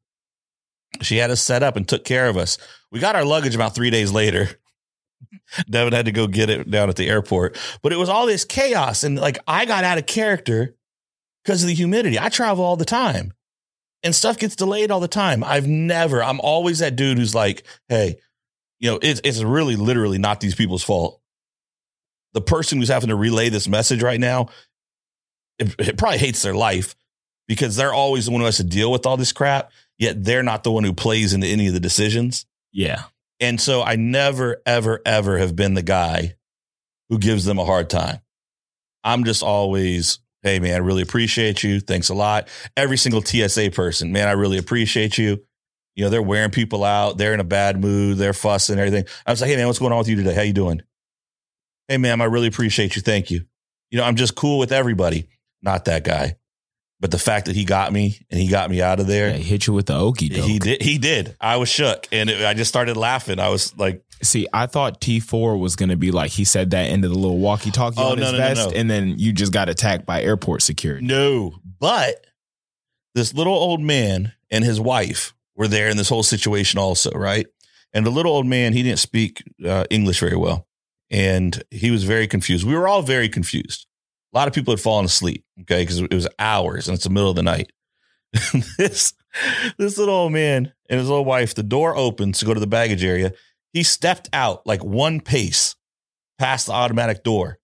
she 1.00 1.16
had 1.16 1.30
us 1.30 1.40
set 1.40 1.62
up 1.62 1.76
and 1.76 1.88
took 1.88 2.04
care 2.04 2.28
of 2.28 2.36
us. 2.36 2.58
We 2.90 2.98
got 2.98 3.14
our 3.14 3.24
luggage 3.24 3.54
about 3.54 3.74
three 3.74 3.90
days 3.90 4.10
later. 4.10 4.50
Devin 5.68 5.92
had 5.92 6.06
to 6.06 6.12
go 6.12 6.26
get 6.26 6.50
it 6.50 6.70
down 6.70 6.88
at 6.88 6.96
the 6.96 7.08
airport, 7.08 7.58
but 7.82 7.92
it 7.92 7.96
was 7.96 8.08
all 8.08 8.26
this 8.26 8.44
chaos 8.44 9.04
and 9.04 9.18
like 9.18 9.38
I 9.46 9.64
got 9.64 9.84
out 9.84 9.98
of 9.98 10.06
character 10.06 10.74
because 11.44 11.62
of 11.62 11.68
the 11.68 11.74
humidity. 11.74 12.18
I 12.18 12.28
travel 12.28 12.64
all 12.64 12.76
the 12.76 12.84
time 12.84 13.32
and 14.02 14.14
stuff 14.14 14.38
gets 14.38 14.56
delayed 14.56 14.90
all 14.90 15.00
the 15.00 15.08
time. 15.08 15.44
I've 15.44 15.66
never, 15.66 16.22
I'm 16.22 16.40
always 16.40 16.80
that 16.80 16.96
dude 16.96 17.18
who's 17.18 17.34
like, 17.34 17.64
hey, 17.88 18.16
you 18.78 18.90
know, 18.90 18.98
it's, 19.00 19.20
it's 19.24 19.42
really 19.42 19.76
literally 19.76 20.18
not 20.18 20.40
these 20.40 20.54
people's 20.54 20.82
fault. 20.82 21.20
The 22.32 22.40
person 22.40 22.78
who's 22.78 22.88
having 22.88 23.10
to 23.10 23.16
relay 23.16 23.48
this 23.48 23.68
message 23.68 24.02
right 24.02 24.18
now, 24.18 24.48
it, 25.58 25.74
it 25.78 25.98
probably 25.98 26.18
hates 26.18 26.42
their 26.42 26.54
life 26.54 26.96
because 27.46 27.76
they're 27.76 27.92
always 27.92 28.24
the 28.26 28.32
one 28.32 28.40
who 28.40 28.46
has 28.46 28.56
to 28.56 28.64
deal 28.64 28.90
with 28.90 29.06
all 29.06 29.16
this 29.16 29.32
crap. 29.32 29.70
Yet 29.98 30.24
they're 30.24 30.42
not 30.42 30.64
the 30.64 30.72
one 30.72 30.84
who 30.84 30.94
plays 30.94 31.32
into 31.32 31.46
any 31.46 31.68
of 31.68 31.74
the 31.74 31.80
decisions. 31.80 32.46
Yeah. 32.72 33.04
And 33.42 33.60
so 33.60 33.82
I 33.82 33.96
never, 33.96 34.62
ever, 34.64 35.00
ever 35.04 35.36
have 35.36 35.56
been 35.56 35.74
the 35.74 35.82
guy 35.82 36.36
who 37.08 37.18
gives 37.18 37.44
them 37.44 37.58
a 37.58 37.64
hard 37.64 37.90
time. 37.90 38.20
I'm 39.02 39.24
just 39.24 39.42
always, 39.42 40.20
hey, 40.42 40.60
man, 40.60 40.74
I 40.74 40.78
really 40.78 41.02
appreciate 41.02 41.64
you. 41.64 41.80
Thanks 41.80 42.08
a 42.08 42.14
lot. 42.14 42.46
Every 42.76 42.96
single 42.96 43.20
TSA 43.20 43.72
person, 43.72 44.12
man, 44.12 44.28
I 44.28 44.32
really 44.32 44.58
appreciate 44.58 45.18
you. 45.18 45.44
You 45.96 46.04
know, 46.04 46.08
they're 46.08 46.22
wearing 46.22 46.52
people 46.52 46.84
out. 46.84 47.18
They're 47.18 47.34
in 47.34 47.40
a 47.40 47.44
bad 47.44 47.80
mood. 47.80 48.16
They're 48.16 48.32
fussing 48.32 48.78
everything. 48.78 49.06
I 49.26 49.32
was 49.32 49.40
like, 49.40 49.50
hey, 49.50 49.56
man, 49.56 49.66
what's 49.66 49.80
going 49.80 49.92
on 49.92 49.98
with 49.98 50.08
you 50.08 50.16
today? 50.16 50.34
How 50.34 50.42
you 50.42 50.52
doing? 50.52 50.80
Hey, 51.88 51.98
ma'am, 51.98 52.22
I 52.22 52.26
really 52.26 52.46
appreciate 52.46 52.94
you. 52.94 53.02
Thank 53.02 53.32
you. 53.32 53.44
You 53.90 53.98
know, 53.98 54.04
I'm 54.04 54.16
just 54.16 54.36
cool 54.36 54.60
with 54.60 54.70
everybody. 54.70 55.28
Not 55.62 55.86
that 55.86 56.04
guy. 56.04 56.36
But 57.02 57.10
the 57.10 57.18
fact 57.18 57.46
that 57.46 57.56
he 57.56 57.64
got 57.64 57.92
me 57.92 58.18
and 58.30 58.38
he 58.40 58.46
got 58.46 58.70
me 58.70 58.80
out 58.80 59.00
of 59.00 59.08
there, 59.08 59.28
yeah 59.30 59.36
he 59.36 59.42
hit 59.42 59.66
you 59.66 59.72
with 59.72 59.86
the 59.86 59.94
okey 59.98 60.28
doke. 60.28 60.44
he 60.46 60.58
did. 60.60 60.80
He 60.82 60.98
did. 60.98 61.36
I 61.40 61.56
was 61.56 61.68
shook, 61.68 62.06
and 62.12 62.30
it, 62.30 62.44
I 62.44 62.54
just 62.54 62.68
started 62.68 62.96
laughing. 62.96 63.40
I 63.40 63.48
was 63.48 63.76
like, 63.76 64.04
See, 64.22 64.46
I 64.52 64.66
thought 64.66 65.00
T4 65.00 65.58
was 65.58 65.74
going 65.74 65.88
to 65.88 65.96
be 65.96 66.12
like 66.12 66.30
he 66.30 66.44
said 66.44 66.70
that 66.70 66.88
into 66.90 67.08
the 67.08 67.14
little 67.18 67.38
walkie 67.38 67.72
talkie 67.72 67.96
Oh, 67.98 68.12
on 68.12 68.20
no, 68.20 68.24
his 68.26 68.32
no, 68.32 68.38
no, 68.38 68.44
vest, 68.44 68.70
no. 68.70 68.76
and 68.76 68.88
then 68.88 69.18
you 69.18 69.32
just 69.32 69.52
got 69.52 69.68
attacked 69.68 70.06
by 70.06 70.22
airport 70.22 70.62
security. 70.62 71.04
No, 71.04 71.56
but 71.80 72.24
this 73.16 73.34
little 73.34 73.52
old 73.52 73.80
man 73.80 74.32
and 74.48 74.64
his 74.64 74.80
wife 74.80 75.34
were 75.56 75.66
there 75.66 75.88
in 75.88 75.96
this 75.96 76.08
whole 76.08 76.22
situation 76.22 76.78
also, 76.78 77.10
right? 77.10 77.46
And 77.92 78.06
the 78.06 78.10
little 78.10 78.32
old 78.32 78.46
man, 78.46 78.74
he 78.74 78.84
didn't 78.84 79.00
speak 79.00 79.42
uh, 79.66 79.86
English 79.90 80.20
very 80.20 80.36
well, 80.36 80.68
and 81.10 81.60
he 81.72 81.90
was 81.90 82.04
very 82.04 82.28
confused. 82.28 82.64
We 82.64 82.76
were 82.76 82.86
all 82.86 83.02
very 83.02 83.28
confused. 83.28 83.86
A 84.32 84.38
lot 84.38 84.48
of 84.48 84.54
people 84.54 84.72
had 84.72 84.80
fallen 84.80 85.04
asleep, 85.04 85.44
okay, 85.62 85.82
because 85.82 86.00
it 86.00 86.14
was 86.14 86.28
hours 86.38 86.88
and 86.88 86.94
it's 86.94 87.04
the 87.04 87.10
middle 87.10 87.30
of 87.30 87.36
the 87.36 87.42
night. 87.42 87.70
this 88.78 89.12
this 89.78 89.98
little 89.98 90.14
old 90.14 90.32
man 90.32 90.72
and 90.88 90.98
his 90.98 91.08
little 91.08 91.24
wife, 91.24 91.54
the 91.54 91.62
door 91.62 91.94
opens 91.96 92.38
to 92.38 92.46
go 92.46 92.54
to 92.54 92.60
the 92.60 92.66
baggage 92.66 93.04
area. 93.04 93.32
He 93.72 93.82
stepped 93.82 94.28
out 94.32 94.66
like 94.66 94.82
one 94.82 95.20
pace 95.20 95.74
past 96.38 96.66
the 96.66 96.72
automatic 96.72 97.22
door 97.22 97.58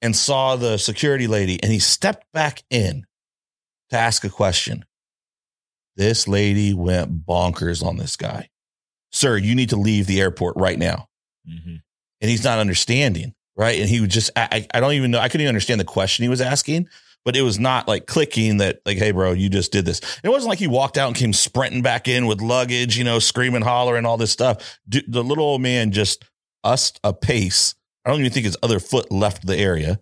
and 0.00 0.16
saw 0.16 0.56
the 0.56 0.78
security 0.78 1.26
lady 1.26 1.62
and 1.62 1.72
he 1.72 1.78
stepped 1.78 2.26
back 2.32 2.62
in 2.70 3.04
to 3.90 3.96
ask 3.96 4.24
a 4.24 4.30
question. 4.30 4.84
This 5.96 6.28
lady 6.28 6.72
went 6.74 7.26
bonkers 7.26 7.84
on 7.84 7.96
this 7.96 8.16
guy. 8.16 8.48
Sir, 9.10 9.36
you 9.36 9.54
need 9.54 9.70
to 9.70 9.76
leave 9.76 10.06
the 10.06 10.20
airport 10.20 10.54
right 10.56 10.78
now. 10.78 11.08
Mhm. 11.48 11.80
And 12.20 12.30
he's 12.30 12.44
not 12.44 12.58
understanding, 12.58 13.34
right? 13.58 13.78
And 13.78 13.88
he 13.88 14.00
would 14.00 14.10
just, 14.10 14.30
I, 14.36 14.66
I 14.72 14.80
don't 14.80 14.92
even 14.94 15.10
know, 15.10 15.18
I 15.18 15.28
couldn't 15.28 15.42
even 15.42 15.48
understand 15.50 15.80
the 15.80 15.84
question 15.84 16.22
he 16.22 16.28
was 16.28 16.40
asking, 16.40 16.88
but 17.24 17.36
it 17.36 17.42
was 17.42 17.58
not 17.58 17.88
like 17.88 18.06
clicking 18.06 18.58
that, 18.58 18.80
like, 18.86 18.96
hey, 18.96 19.10
bro, 19.10 19.32
you 19.32 19.50
just 19.50 19.72
did 19.72 19.84
this. 19.84 20.00
It 20.22 20.28
wasn't 20.30 20.48
like 20.48 20.60
he 20.60 20.68
walked 20.68 20.96
out 20.96 21.08
and 21.08 21.16
came 21.16 21.32
sprinting 21.32 21.82
back 21.82 22.08
in 22.08 22.26
with 22.26 22.40
luggage, 22.40 22.96
you 22.96 23.04
know, 23.04 23.18
screaming, 23.18 23.62
hollering, 23.62 24.06
all 24.06 24.16
this 24.16 24.30
stuff. 24.30 24.78
D- 24.88 25.04
The 25.06 25.22
little 25.24 25.44
old 25.44 25.60
man 25.60 25.90
just 25.90 26.24
us 26.64 26.92
a 27.04 27.12
pace. 27.12 27.74
I 28.04 28.10
don't 28.10 28.20
even 28.20 28.32
think 28.32 28.46
his 28.46 28.56
other 28.62 28.78
foot 28.78 29.10
left 29.12 29.46
the 29.46 29.56
area. 29.56 30.00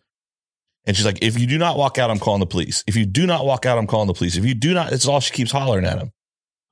And 0.84 0.96
she's 0.96 1.06
like, 1.06 1.18
if 1.22 1.36
you 1.36 1.48
do 1.48 1.58
not 1.58 1.76
walk 1.76 1.98
out, 1.98 2.10
I'm 2.10 2.20
calling 2.20 2.38
the 2.38 2.46
police. 2.46 2.84
If 2.86 2.94
you 2.94 3.06
do 3.06 3.26
not 3.26 3.44
walk 3.44 3.66
out, 3.66 3.76
I'm 3.76 3.88
calling 3.88 4.06
the 4.06 4.14
police. 4.14 4.36
If 4.36 4.44
you 4.44 4.54
do 4.54 4.72
not, 4.72 4.92
it's 4.92 5.08
all 5.08 5.18
she 5.18 5.32
keeps 5.32 5.50
hollering 5.50 5.84
at 5.84 5.98
him. 5.98 6.12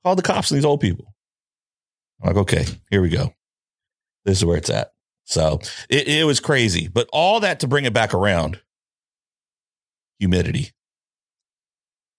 Call 0.05 0.15
the 0.15 0.21
cops 0.21 0.51
and 0.51 0.57
these 0.57 0.63
old 0.65 0.79
people. 0.79 1.13
I'm 2.21 2.29
like, 2.29 2.37
okay, 2.37 2.65
here 2.89 3.01
we 3.01 3.09
go. 3.09 3.33
This 4.23 4.37
is 4.37 4.45
where 4.45 4.55
it's 4.55 4.69
at. 4.69 4.91
So 5.25 5.59
it, 5.89 6.07
it 6.07 6.25
was 6.25 6.39
crazy. 6.39 6.87
But 6.87 7.09
all 7.11 7.39
that 7.41 7.59
to 7.61 7.67
bring 7.67 7.85
it 7.85 7.93
back 7.93 8.13
around 8.13 8.61
humidity. 10.19 10.71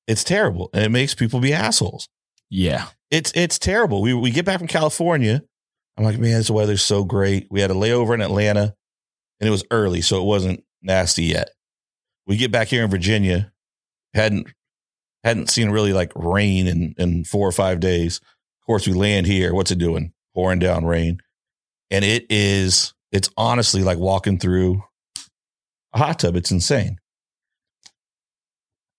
It's 0.06 0.24
terrible. 0.24 0.70
And 0.72 0.84
it 0.84 0.90
makes 0.90 1.14
people 1.14 1.40
be 1.40 1.52
assholes. 1.52 2.08
Yeah. 2.50 2.86
It's 3.10 3.32
it's 3.34 3.58
terrible. 3.58 4.02
We 4.02 4.14
we 4.14 4.30
get 4.30 4.44
back 4.44 4.58
from 4.58 4.68
California. 4.68 5.42
I'm 5.96 6.04
like, 6.04 6.18
man, 6.18 6.38
this 6.38 6.50
weather's 6.50 6.82
so 6.82 7.04
great. 7.04 7.46
We 7.50 7.60
had 7.60 7.70
a 7.70 7.74
layover 7.74 8.14
in 8.14 8.20
Atlanta 8.20 8.74
and 9.40 9.48
it 9.48 9.50
was 9.50 9.64
early, 9.70 10.00
so 10.02 10.20
it 10.20 10.26
wasn't 10.26 10.64
nasty 10.82 11.24
yet. 11.24 11.50
We 12.26 12.36
get 12.36 12.52
back 12.52 12.68
here 12.68 12.84
in 12.84 12.90
Virginia, 12.90 13.52
hadn't 14.14 14.48
hadn't 15.24 15.50
seen 15.50 15.70
really 15.70 15.92
like 15.92 16.12
rain 16.14 16.66
in, 16.66 16.94
in 16.98 17.24
four 17.24 17.48
or 17.48 17.52
five 17.52 17.80
days. 17.80 18.18
Of 18.18 18.66
course, 18.66 18.86
we 18.86 18.92
land 18.92 19.26
here. 19.26 19.54
What's 19.54 19.70
it 19.70 19.78
doing? 19.78 20.12
Pouring 20.34 20.60
down 20.60 20.84
rain. 20.84 21.20
And 21.90 22.04
it 22.04 22.26
is, 22.30 22.94
it's 23.12 23.30
honestly 23.36 23.82
like 23.82 23.98
walking 23.98 24.38
through 24.38 24.82
a 25.92 25.98
hot 25.98 26.18
tub. 26.18 26.36
It's 26.36 26.50
insane. 26.50 26.98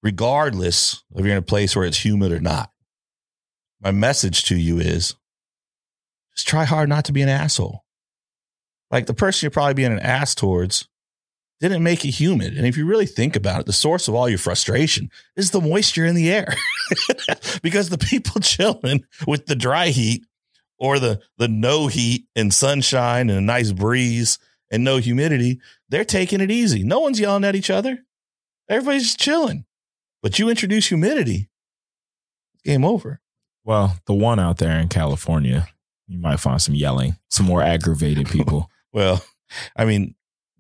Regardless 0.04 1.04
if 1.16 1.26
you're 1.26 1.34
in 1.34 1.38
a 1.38 1.42
place 1.42 1.76
where 1.76 1.86
it's 1.86 2.04
humid 2.04 2.32
or 2.32 2.40
not, 2.40 2.72
my 3.82 3.92
message 3.92 4.46
to 4.46 4.56
you 4.56 4.80
is 4.80 5.16
just 6.36 6.48
try 6.48 6.66
hard 6.66 6.90
not 6.90 7.06
to 7.06 7.12
be 7.12 7.22
an 7.22 7.30
asshole. 7.30 7.84
Like 8.92 9.06
the 9.06 9.14
person 9.14 9.46
you're 9.46 9.52
probably 9.52 9.74
being 9.74 9.92
an 9.92 10.00
ass 10.00 10.34
towards 10.34 10.88
didn't 11.60 11.84
make 11.84 12.06
it 12.06 12.12
humid. 12.12 12.56
And 12.56 12.68
if 12.68 12.78
you 12.78 12.86
really 12.86 13.08
think 13.08 13.36
about 13.36 13.62
it, 13.62 13.66
the 13.66 13.74
source 13.74 14.08
of 14.08 14.14
all 14.14 14.30
your 14.30 14.38
frustration 14.38 15.10
is 15.36 15.52
the 15.52 15.62
moisture 15.62 16.06
in 16.06 16.16
the 16.16 16.32
air. 16.32 16.54
because 17.64 17.90
the 17.90 17.98
people 17.98 18.40
chilling 18.42 19.04
with 19.26 19.48
the 19.48 19.56
dry 19.56 19.88
heat 19.88 20.26
or 20.80 21.00
the 21.00 21.22
the 21.38 21.48
no 21.48 21.88
heat 21.88 22.26
and 22.36 22.54
sunshine 22.54 23.30
and 23.30 23.40
a 23.40 23.42
nice 23.42 23.72
breeze 23.72 24.40
and 24.72 24.84
no 24.84 24.98
humidity, 24.98 25.60
they're 25.90 26.06
taking 26.06 26.42
it 26.42 26.52
easy. 26.52 26.84
No 26.84 27.00
one's 27.00 27.20
yelling 27.20 27.44
at 27.44 27.56
each 27.56 27.70
other. 27.70 28.00
Everybody's 28.70 29.04
just 29.04 29.20
chilling. 29.20 29.66
But 30.22 30.40
you 30.40 30.50
introduce 30.50 30.88
humidity, 30.88 31.50
game 32.64 32.84
over. 32.84 33.22
Well, 33.64 33.98
the 34.06 34.14
one 34.14 34.40
out 34.40 34.58
there 34.58 34.80
in 34.80 34.88
California, 34.88 35.68
you 36.08 36.18
might 36.18 36.40
find 36.40 36.62
some 36.62 36.76
yelling, 36.76 37.18
some 37.30 37.46
more 37.46 37.62
aggravated 37.62 38.30
people. 38.30 38.70
Well, 38.94 39.24
I 39.76 39.86
mean, 39.86 40.16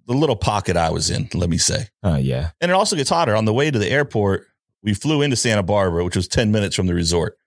the 0.06 0.14
little 0.14 0.36
pocket 0.36 0.78
I 0.78 0.92
was 0.92 1.10
in, 1.10 1.28
let 1.34 1.50
me 1.50 1.58
say. 1.58 1.88
Uh, 2.04 2.20
yeah. 2.22 2.52
And 2.62 2.70
it 2.70 2.76
also 2.76 2.96
gets 2.96 3.10
hotter. 3.10 3.36
On 3.36 3.46
the 3.46 3.54
way 3.54 3.72
to 3.72 3.80
the 3.80 3.90
airport, 3.90 4.46
we 4.84 4.94
flew 4.94 5.24
into 5.24 5.36
Santa 5.36 5.64
Barbara, 5.64 6.04
which 6.04 6.16
was 6.16 6.28
10 6.28 6.52
minutes 6.52 6.76
from 6.76 6.86
the 6.86 6.94
resort. 6.94 7.38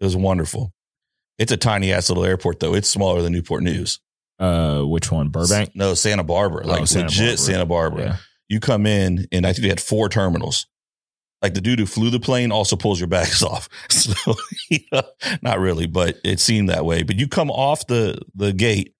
It 0.00 0.04
was 0.04 0.16
wonderful. 0.16 0.72
It's 1.38 1.52
a 1.52 1.56
tiny 1.56 1.92
ass 1.92 2.08
little 2.08 2.24
airport, 2.24 2.60
though. 2.60 2.74
It's 2.74 2.88
smaller 2.88 3.22
than 3.22 3.32
Newport 3.32 3.62
News. 3.62 4.00
Uh, 4.38 4.82
which 4.82 5.10
one? 5.10 5.28
Burbank? 5.28 5.72
No, 5.74 5.94
Santa 5.94 6.24
Barbara. 6.24 6.64
Oh, 6.64 6.68
Like 6.68 6.86
Santa 6.86 7.06
legit 7.06 7.18
Barbara. 7.20 7.36
Santa 7.38 7.66
Barbara. 7.66 8.02
Yeah. 8.04 8.16
You 8.48 8.60
come 8.60 8.86
in, 8.86 9.26
and 9.32 9.46
I 9.46 9.52
think 9.52 9.62
they 9.62 9.68
had 9.68 9.80
four 9.80 10.08
terminals. 10.08 10.66
Like 11.42 11.54
the 11.54 11.60
dude 11.60 11.78
who 11.78 11.86
flew 11.86 12.10
the 12.10 12.20
plane 12.20 12.50
also 12.52 12.76
pulls 12.76 12.98
your 12.98 13.08
bags 13.08 13.42
off. 13.42 13.68
So, 13.90 14.12
you 14.70 14.78
know, 14.92 15.02
not 15.42 15.58
really, 15.58 15.86
but 15.86 16.18
it 16.24 16.40
seemed 16.40 16.68
that 16.70 16.84
way. 16.84 17.02
But 17.02 17.16
you 17.18 17.28
come 17.28 17.50
off 17.50 17.86
the 17.86 18.18
the 18.34 18.52
gate 18.52 18.94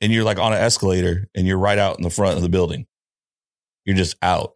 and 0.00 0.12
you're 0.12 0.24
like 0.24 0.38
on 0.38 0.52
an 0.52 0.60
escalator 0.60 1.28
and 1.34 1.46
you're 1.46 1.58
right 1.58 1.78
out 1.78 1.96
in 1.96 2.02
the 2.02 2.10
front 2.10 2.36
of 2.36 2.42
the 2.42 2.48
building. 2.50 2.86
You're 3.86 3.96
just 3.96 4.16
out. 4.20 4.52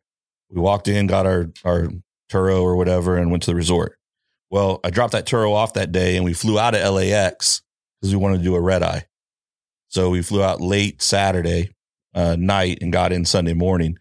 We 0.51 0.61
walked 0.61 0.89
in, 0.89 1.07
got 1.07 1.25
our 1.27 1.51
our 1.65 1.89
Turo 2.31 2.63
or 2.63 2.77
whatever, 2.77 3.17
and 3.17 3.31
went 3.31 3.45
to 3.45 3.51
the 3.51 3.57
resort. 3.57 3.97
Well, 4.51 4.81
I 4.83 4.91
dropped 4.91 5.13
that 5.13 5.27
Turo 5.27 5.53
off 5.53 5.75
that 5.75 5.93
day 5.93 6.17
and 6.17 6.25
we 6.25 6.33
flew 6.33 6.59
out 6.59 6.75
of 6.75 6.95
LAX 6.95 7.63
because 8.01 8.15
we 8.15 8.21
wanted 8.21 8.39
to 8.39 8.45
do 8.45 8.57
a 8.57 8.61
red 8.61 8.83
eye. 8.83 9.05
So 9.89 10.11
we 10.11 10.23
flew 10.23 10.43
out 10.43 10.61
late 10.61 11.03
Saturday 11.03 11.71
uh, 12.15 12.37
night 12.39 12.79
and 12.81 12.93
got 12.93 13.13
in 13.13 13.25
Sunday 13.25 13.55
morning. 13.55 13.99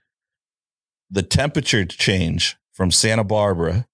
The 1.12 1.24
temperature 1.24 1.86
change 1.86 2.58
from 2.74 2.92
Santa 2.92 3.24
Barbara 3.24 3.88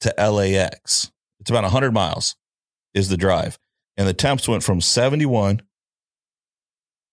to 0.00 0.14
LAX, 0.18 1.10
it's 1.38 1.50
about 1.50 1.62
100 1.64 1.92
miles 1.92 2.36
is 2.94 3.08
the 3.08 3.16
drive. 3.16 3.58
And 3.96 4.08
the 4.08 4.14
temps 4.14 4.48
went 4.48 4.62
from 4.62 4.80
71 4.80 5.62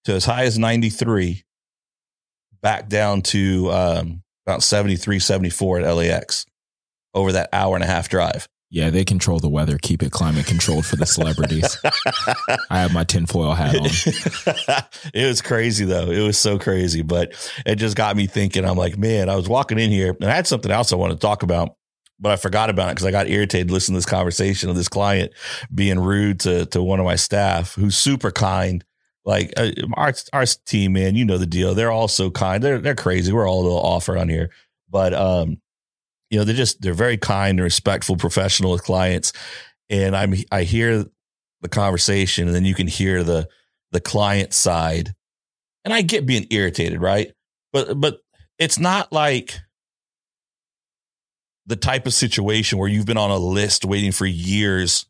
to 0.06 0.14
as 0.14 0.26
high 0.26 0.44
as 0.44 0.58
93 0.58 1.44
back 2.62 2.90
down 2.90 3.22
to 3.22 3.72
um, 3.72 4.24
about 4.46 4.64
73, 4.64 5.20
74 5.20 5.80
at 5.80 5.92
LAX 5.94 6.46
over 7.14 7.32
that 7.34 7.50
hour 7.52 7.76
and 7.76 7.84
a 7.84 7.88
half 7.88 8.10
drive. 8.10 8.48
Yeah, 8.70 8.90
they 8.90 9.06
control 9.06 9.40
the 9.40 9.48
weather, 9.48 9.78
keep 9.82 10.04
it 10.04 10.12
climate 10.12 10.46
controlled 10.46 10.86
for 10.86 10.98
the 10.98 11.06
celebrities. 11.06 11.78
I 12.70 12.80
have 12.80 12.94
my 12.94 13.06
tinfoil 13.06 13.54
hat 13.54 13.76
on. 13.78 13.86
it 15.14 15.26
was 15.26 15.42
crazy 15.42 15.86
though. 15.86 16.12
It 16.12 16.22
was 16.22 16.38
so 16.38 16.60
crazy, 16.60 17.02
but 17.02 17.34
it 17.66 17.76
just 17.76 17.96
got 17.96 18.18
me 18.18 18.28
thinking. 18.28 18.66
I'm 18.66 18.76
like, 18.76 18.98
man, 18.98 19.30
I 19.30 19.38
was 19.38 19.48
walking 19.48 19.80
in 19.80 19.90
here 19.90 20.18
and 20.20 20.30
I 20.30 20.36
had 20.36 20.48
something 20.48 20.70
else 20.70 20.92
I 20.92 20.98
wanted 20.98 21.14
to 21.16 21.22
talk 21.22 21.44
about, 21.44 21.78
but 22.20 22.34
I 22.34 22.36
forgot 22.36 22.70
about 22.70 22.90
it 22.90 22.96
because 22.96 23.06
I 23.06 23.12
got 23.12 23.30
irritated 23.30 23.72
listening 23.72 23.96
to 23.96 24.00
this 24.00 24.06
conversation 24.06 24.70
of 24.70 24.76
this 24.76 24.90
client 24.90 25.32
being 25.74 26.00
rude 26.00 26.42
to 26.42 26.66
to 26.68 26.84
one 26.84 27.00
of 27.00 27.06
my 27.06 27.16
staff 27.16 27.74
who's 27.76 27.96
super 27.96 28.32
kind. 28.32 28.84
Like 29.24 29.54
uh, 29.56 29.72
our 29.94 30.14
our 30.34 30.46
team, 30.46 30.94
man, 30.94 31.16
you 31.16 31.24
know 31.24 31.38
the 31.38 31.46
deal. 31.46 31.74
They're 31.74 31.92
all 31.92 32.10
so 32.10 32.32
kind. 32.32 32.62
They're 32.62 32.80
they're 32.80 32.96
crazy. 32.96 33.32
We're 33.32 33.48
all 33.48 33.62
a 33.62 33.64
little 33.64 33.80
off 33.80 34.10
around 34.10 34.30
here, 34.30 34.52
but 34.90 35.14
um, 35.14 35.62
you 36.30 36.38
know 36.38 36.44
they're 36.44 36.56
just 36.56 36.82
they're 36.82 36.94
very 36.94 37.18
kind 37.18 37.60
and 37.60 37.64
respectful, 37.64 38.16
professional 38.18 38.72
with 38.72 38.84
clients. 38.84 39.34
And 39.90 40.16
I'm 40.16 40.36
I 40.52 40.64
hear 40.64 41.06
the 41.62 41.70
conversation, 41.70 42.48
and 42.48 42.56
then 42.56 42.66
you 42.66 42.76
can 42.76 42.88
hear 42.88 43.24
the 43.24 43.48
the 43.92 44.02
client 44.02 44.54
side. 44.54 45.14
And 45.86 45.94
I 45.94 46.02
get 46.02 46.26
being 46.26 46.48
irritated, 46.52 47.02
right? 47.02 47.32
But 47.72 48.00
but 48.00 48.20
it's 48.60 48.80
not 48.80 49.14
like 49.14 49.60
the 51.66 51.76
type 51.76 52.06
of 52.08 52.14
situation 52.14 52.78
where 52.78 52.88
you've 52.88 53.06
been 53.06 53.18
on 53.18 53.32
a 53.32 53.38
list 53.38 53.86
waiting 53.86 54.12
for 54.12 54.26
years 54.26 55.06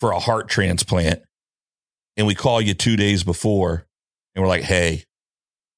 for 0.00 0.12
a 0.12 0.18
heart 0.18 0.48
transplant 0.48 1.20
and 2.16 2.26
we 2.26 2.34
call 2.34 2.60
you 2.60 2.74
two 2.74 2.96
days 2.96 3.24
before 3.24 3.86
and 4.34 4.42
we're 4.42 4.48
like, 4.48 4.62
hey, 4.62 5.04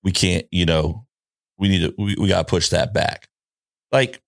we 0.03 0.12
can't, 0.12 0.46
you 0.53 0.66
know, 0.66 1.07
we 1.59 1.68
need 1.68 1.81
to, 1.81 1.94
we, 1.98 2.14
we 2.18 2.29
got 2.29 2.46
to 2.46 2.51
push 2.51 2.68
that 2.68 2.92
back. 2.92 3.29
Like 3.90 4.20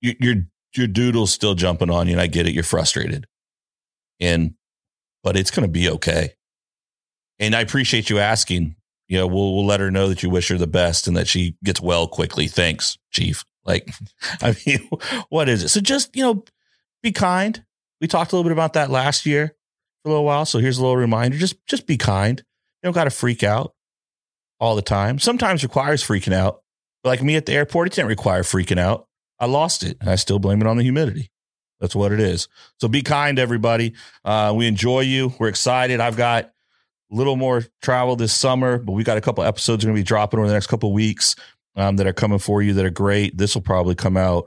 you, 0.00 0.14
your, 0.20 0.34
your 0.74 0.86
doodle's 0.86 1.32
still 1.32 1.54
jumping 1.54 1.90
on 1.90 2.06
you 2.06 2.12
and 2.12 2.20
I 2.20 2.26
get 2.26 2.46
it. 2.46 2.52
You're 2.52 2.64
frustrated 2.64 3.26
and, 4.20 4.54
but 5.22 5.36
it's 5.36 5.50
going 5.50 5.66
to 5.66 5.72
be 5.72 5.88
okay. 5.90 6.32
And 7.38 7.54
I 7.54 7.60
appreciate 7.60 8.10
you 8.10 8.18
asking. 8.18 8.76
You 9.08 9.18
know, 9.18 9.26
we'll, 9.26 9.54
we'll 9.54 9.66
let 9.66 9.80
her 9.80 9.90
know 9.90 10.08
that 10.08 10.22
you 10.22 10.30
wish 10.30 10.48
her 10.48 10.58
the 10.58 10.66
best 10.66 11.06
and 11.06 11.16
that 11.16 11.28
she 11.28 11.56
gets 11.62 11.80
well 11.80 12.08
quickly. 12.08 12.48
Thanks, 12.48 12.98
chief. 13.10 13.44
Like, 13.64 13.88
I 14.42 14.56
mean, 14.66 14.88
what 15.28 15.48
is 15.48 15.62
it? 15.62 15.68
So 15.68 15.80
just, 15.80 16.14
you 16.16 16.22
know, 16.22 16.44
be 17.02 17.12
kind. 17.12 17.64
We 18.00 18.08
talked 18.08 18.32
a 18.32 18.36
little 18.36 18.48
bit 18.48 18.52
about 18.52 18.74
that 18.74 18.90
last 18.90 19.26
year 19.26 19.54
for 20.02 20.08
a 20.08 20.12
little 20.12 20.24
while. 20.24 20.44
So 20.44 20.58
here's 20.58 20.78
a 20.78 20.82
little 20.82 20.96
reminder. 20.96 21.38
Just 21.38 21.64
just 21.66 21.86
be 21.86 21.96
kind. 21.96 22.38
You 22.38 22.88
don't 22.88 22.94
got 22.94 23.04
to 23.04 23.10
freak 23.10 23.42
out 23.42 23.74
all 24.60 24.76
the 24.76 24.82
time. 24.82 25.18
Sometimes 25.18 25.62
requires 25.62 26.04
freaking 26.04 26.34
out. 26.34 26.62
But 27.02 27.10
like 27.10 27.22
me 27.22 27.36
at 27.36 27.46
the 27.46 27.52
airport, 27.52 27.88
it 27.88 27.94
didn't 27.94 28.08
require 28.08 28.42
freaking 28.42 28.78
out. 28.78 29.06
I 29.38 29.46
lost 29.46 29.82
it 29.82 29.96
and 30.00 30.10
I 30.10 30.16
still 30.16 30.38
blame 30.38 30.60
it 30.60 30.66
on 30.66 30.76
the 30.76 30.82
humidity. 30.82 31.30
That's 31.80 31.94
what 31.94 32.12
it 32.12 32.20
is. 32.20 32.48
So 32.80 32.88
be 32.88 33.02
kind, 33.02 33.38
everybody. 33.38 33.94
Uh, 34.24 34.52
we 34.56 34.66
enjoy 34.66 35.00
you. 35.00 35.34
We're 35.38 35.48
excited. 35.48 36.00
I've 36.00 36.16
got 36.16 36.44
a 37.12 37.14
little 37.14 37.36
more 37.36 37.64
travel 37.82 38.16
this 38.16 38.32
summer, 38.32 38.78
but 38.78 38.92
we 38.92 39.04
got 39.04 39.18
a 39.18 39.20
couple 39.20 39.44
episodes 39.44 39.84
going 39.84 39.94
to 39.94 40.00
be 40.00 40.04
dropping 40.04 40.40
over 40.40 40.48
the 40.48 40.54
next 40.54 40.68
couple 40.68 40.92
weeks 40.92 41.36
um, 41.76 41.96
that 41.96 42.06
are 42.06 42.12
coming 42.12 42.38
for 42.38 42.62
you 42.62 42.72
that 42.74 42.84
are 42.84 42.90
great. 42.90 43.36
This 43.36 43.54
will 43.54 43.62
probably 43.62 43.94
come 43.94 44.16
out 44.16 44.46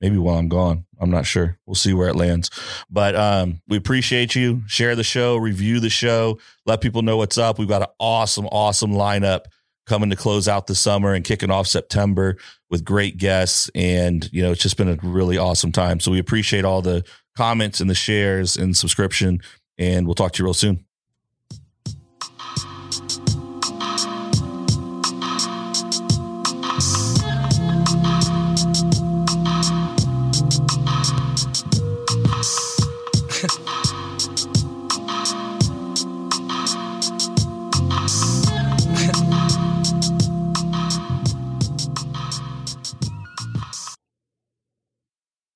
maybe 0.00 0.16
while 0.16 0.38
I'm 0.38 0.48
gone. 0.48 0.86
I'm 1.00 1.10
not 1.10 1.26
sure. 1.26 1.58
We'll 1.66 1.74
see 1.74 1.92
where 1.92 2.08
it 2.08 2.16
lands. 2.16 2.50
But 2.88 3.16
um, 3.16 3.60
we 3.68 3.76
appreciate 3.76 4.34
you. 4.34 4.62
Share 4.66 4.94
the 4.94 5.04
show, 5.04 5.36
review 5.36 5.80
the 5.80 5.90
show, 5.90 6.38
let 6.66 6.80
people 6.80 7.02
know 7.02 7.16
what's 7.16 7.38
up. 7.38 7.58
We've 7.58 7.68
got 7.68 7.82
an 7.82 7.88
awesome, 7.98 8.46
awesome 8.46 8.92
lineup 8.92 9.46
coming 9.86 10.10
to 10.10 10.16
close 10.16 10.46
out 10.46 10.66
the 10.66 10.74
summer 10.74 11.14
and 11.14 11.24
kicking 11.24 11.50
off 11.50 11.66
September 11.66 12.36
with 12.70 12.84
great 12.84 13.16
guests. 13.18 13.70
And, 13.74 14.28
you 14.32 14.42
know, 14.42 14.52
it's 14.52 14.62
just 14.62 14.76
been 14.76 14.88
a 14.88 14.98
really 15.02 15.38
awesome 15.38 15.72
time. 15.72 16.00
So 16.00 16.10
we 16.10 16.18
appreciate 16.18 16.64
all 16.64 16.82
the 16.82 17.04
comments 17.36 17.80
and 17.80 17.88
the 17.88 17.94
shares 17.94 18.56
and 18.56 18.76
subscription. 18.76 19.40
And 19.78 20.06
we'll 20.06 20.14
talk 20.14 20.32
to 20.32 20.42
you 20.42 20.46
real 20.46 20.54
soon. 20.54 20.84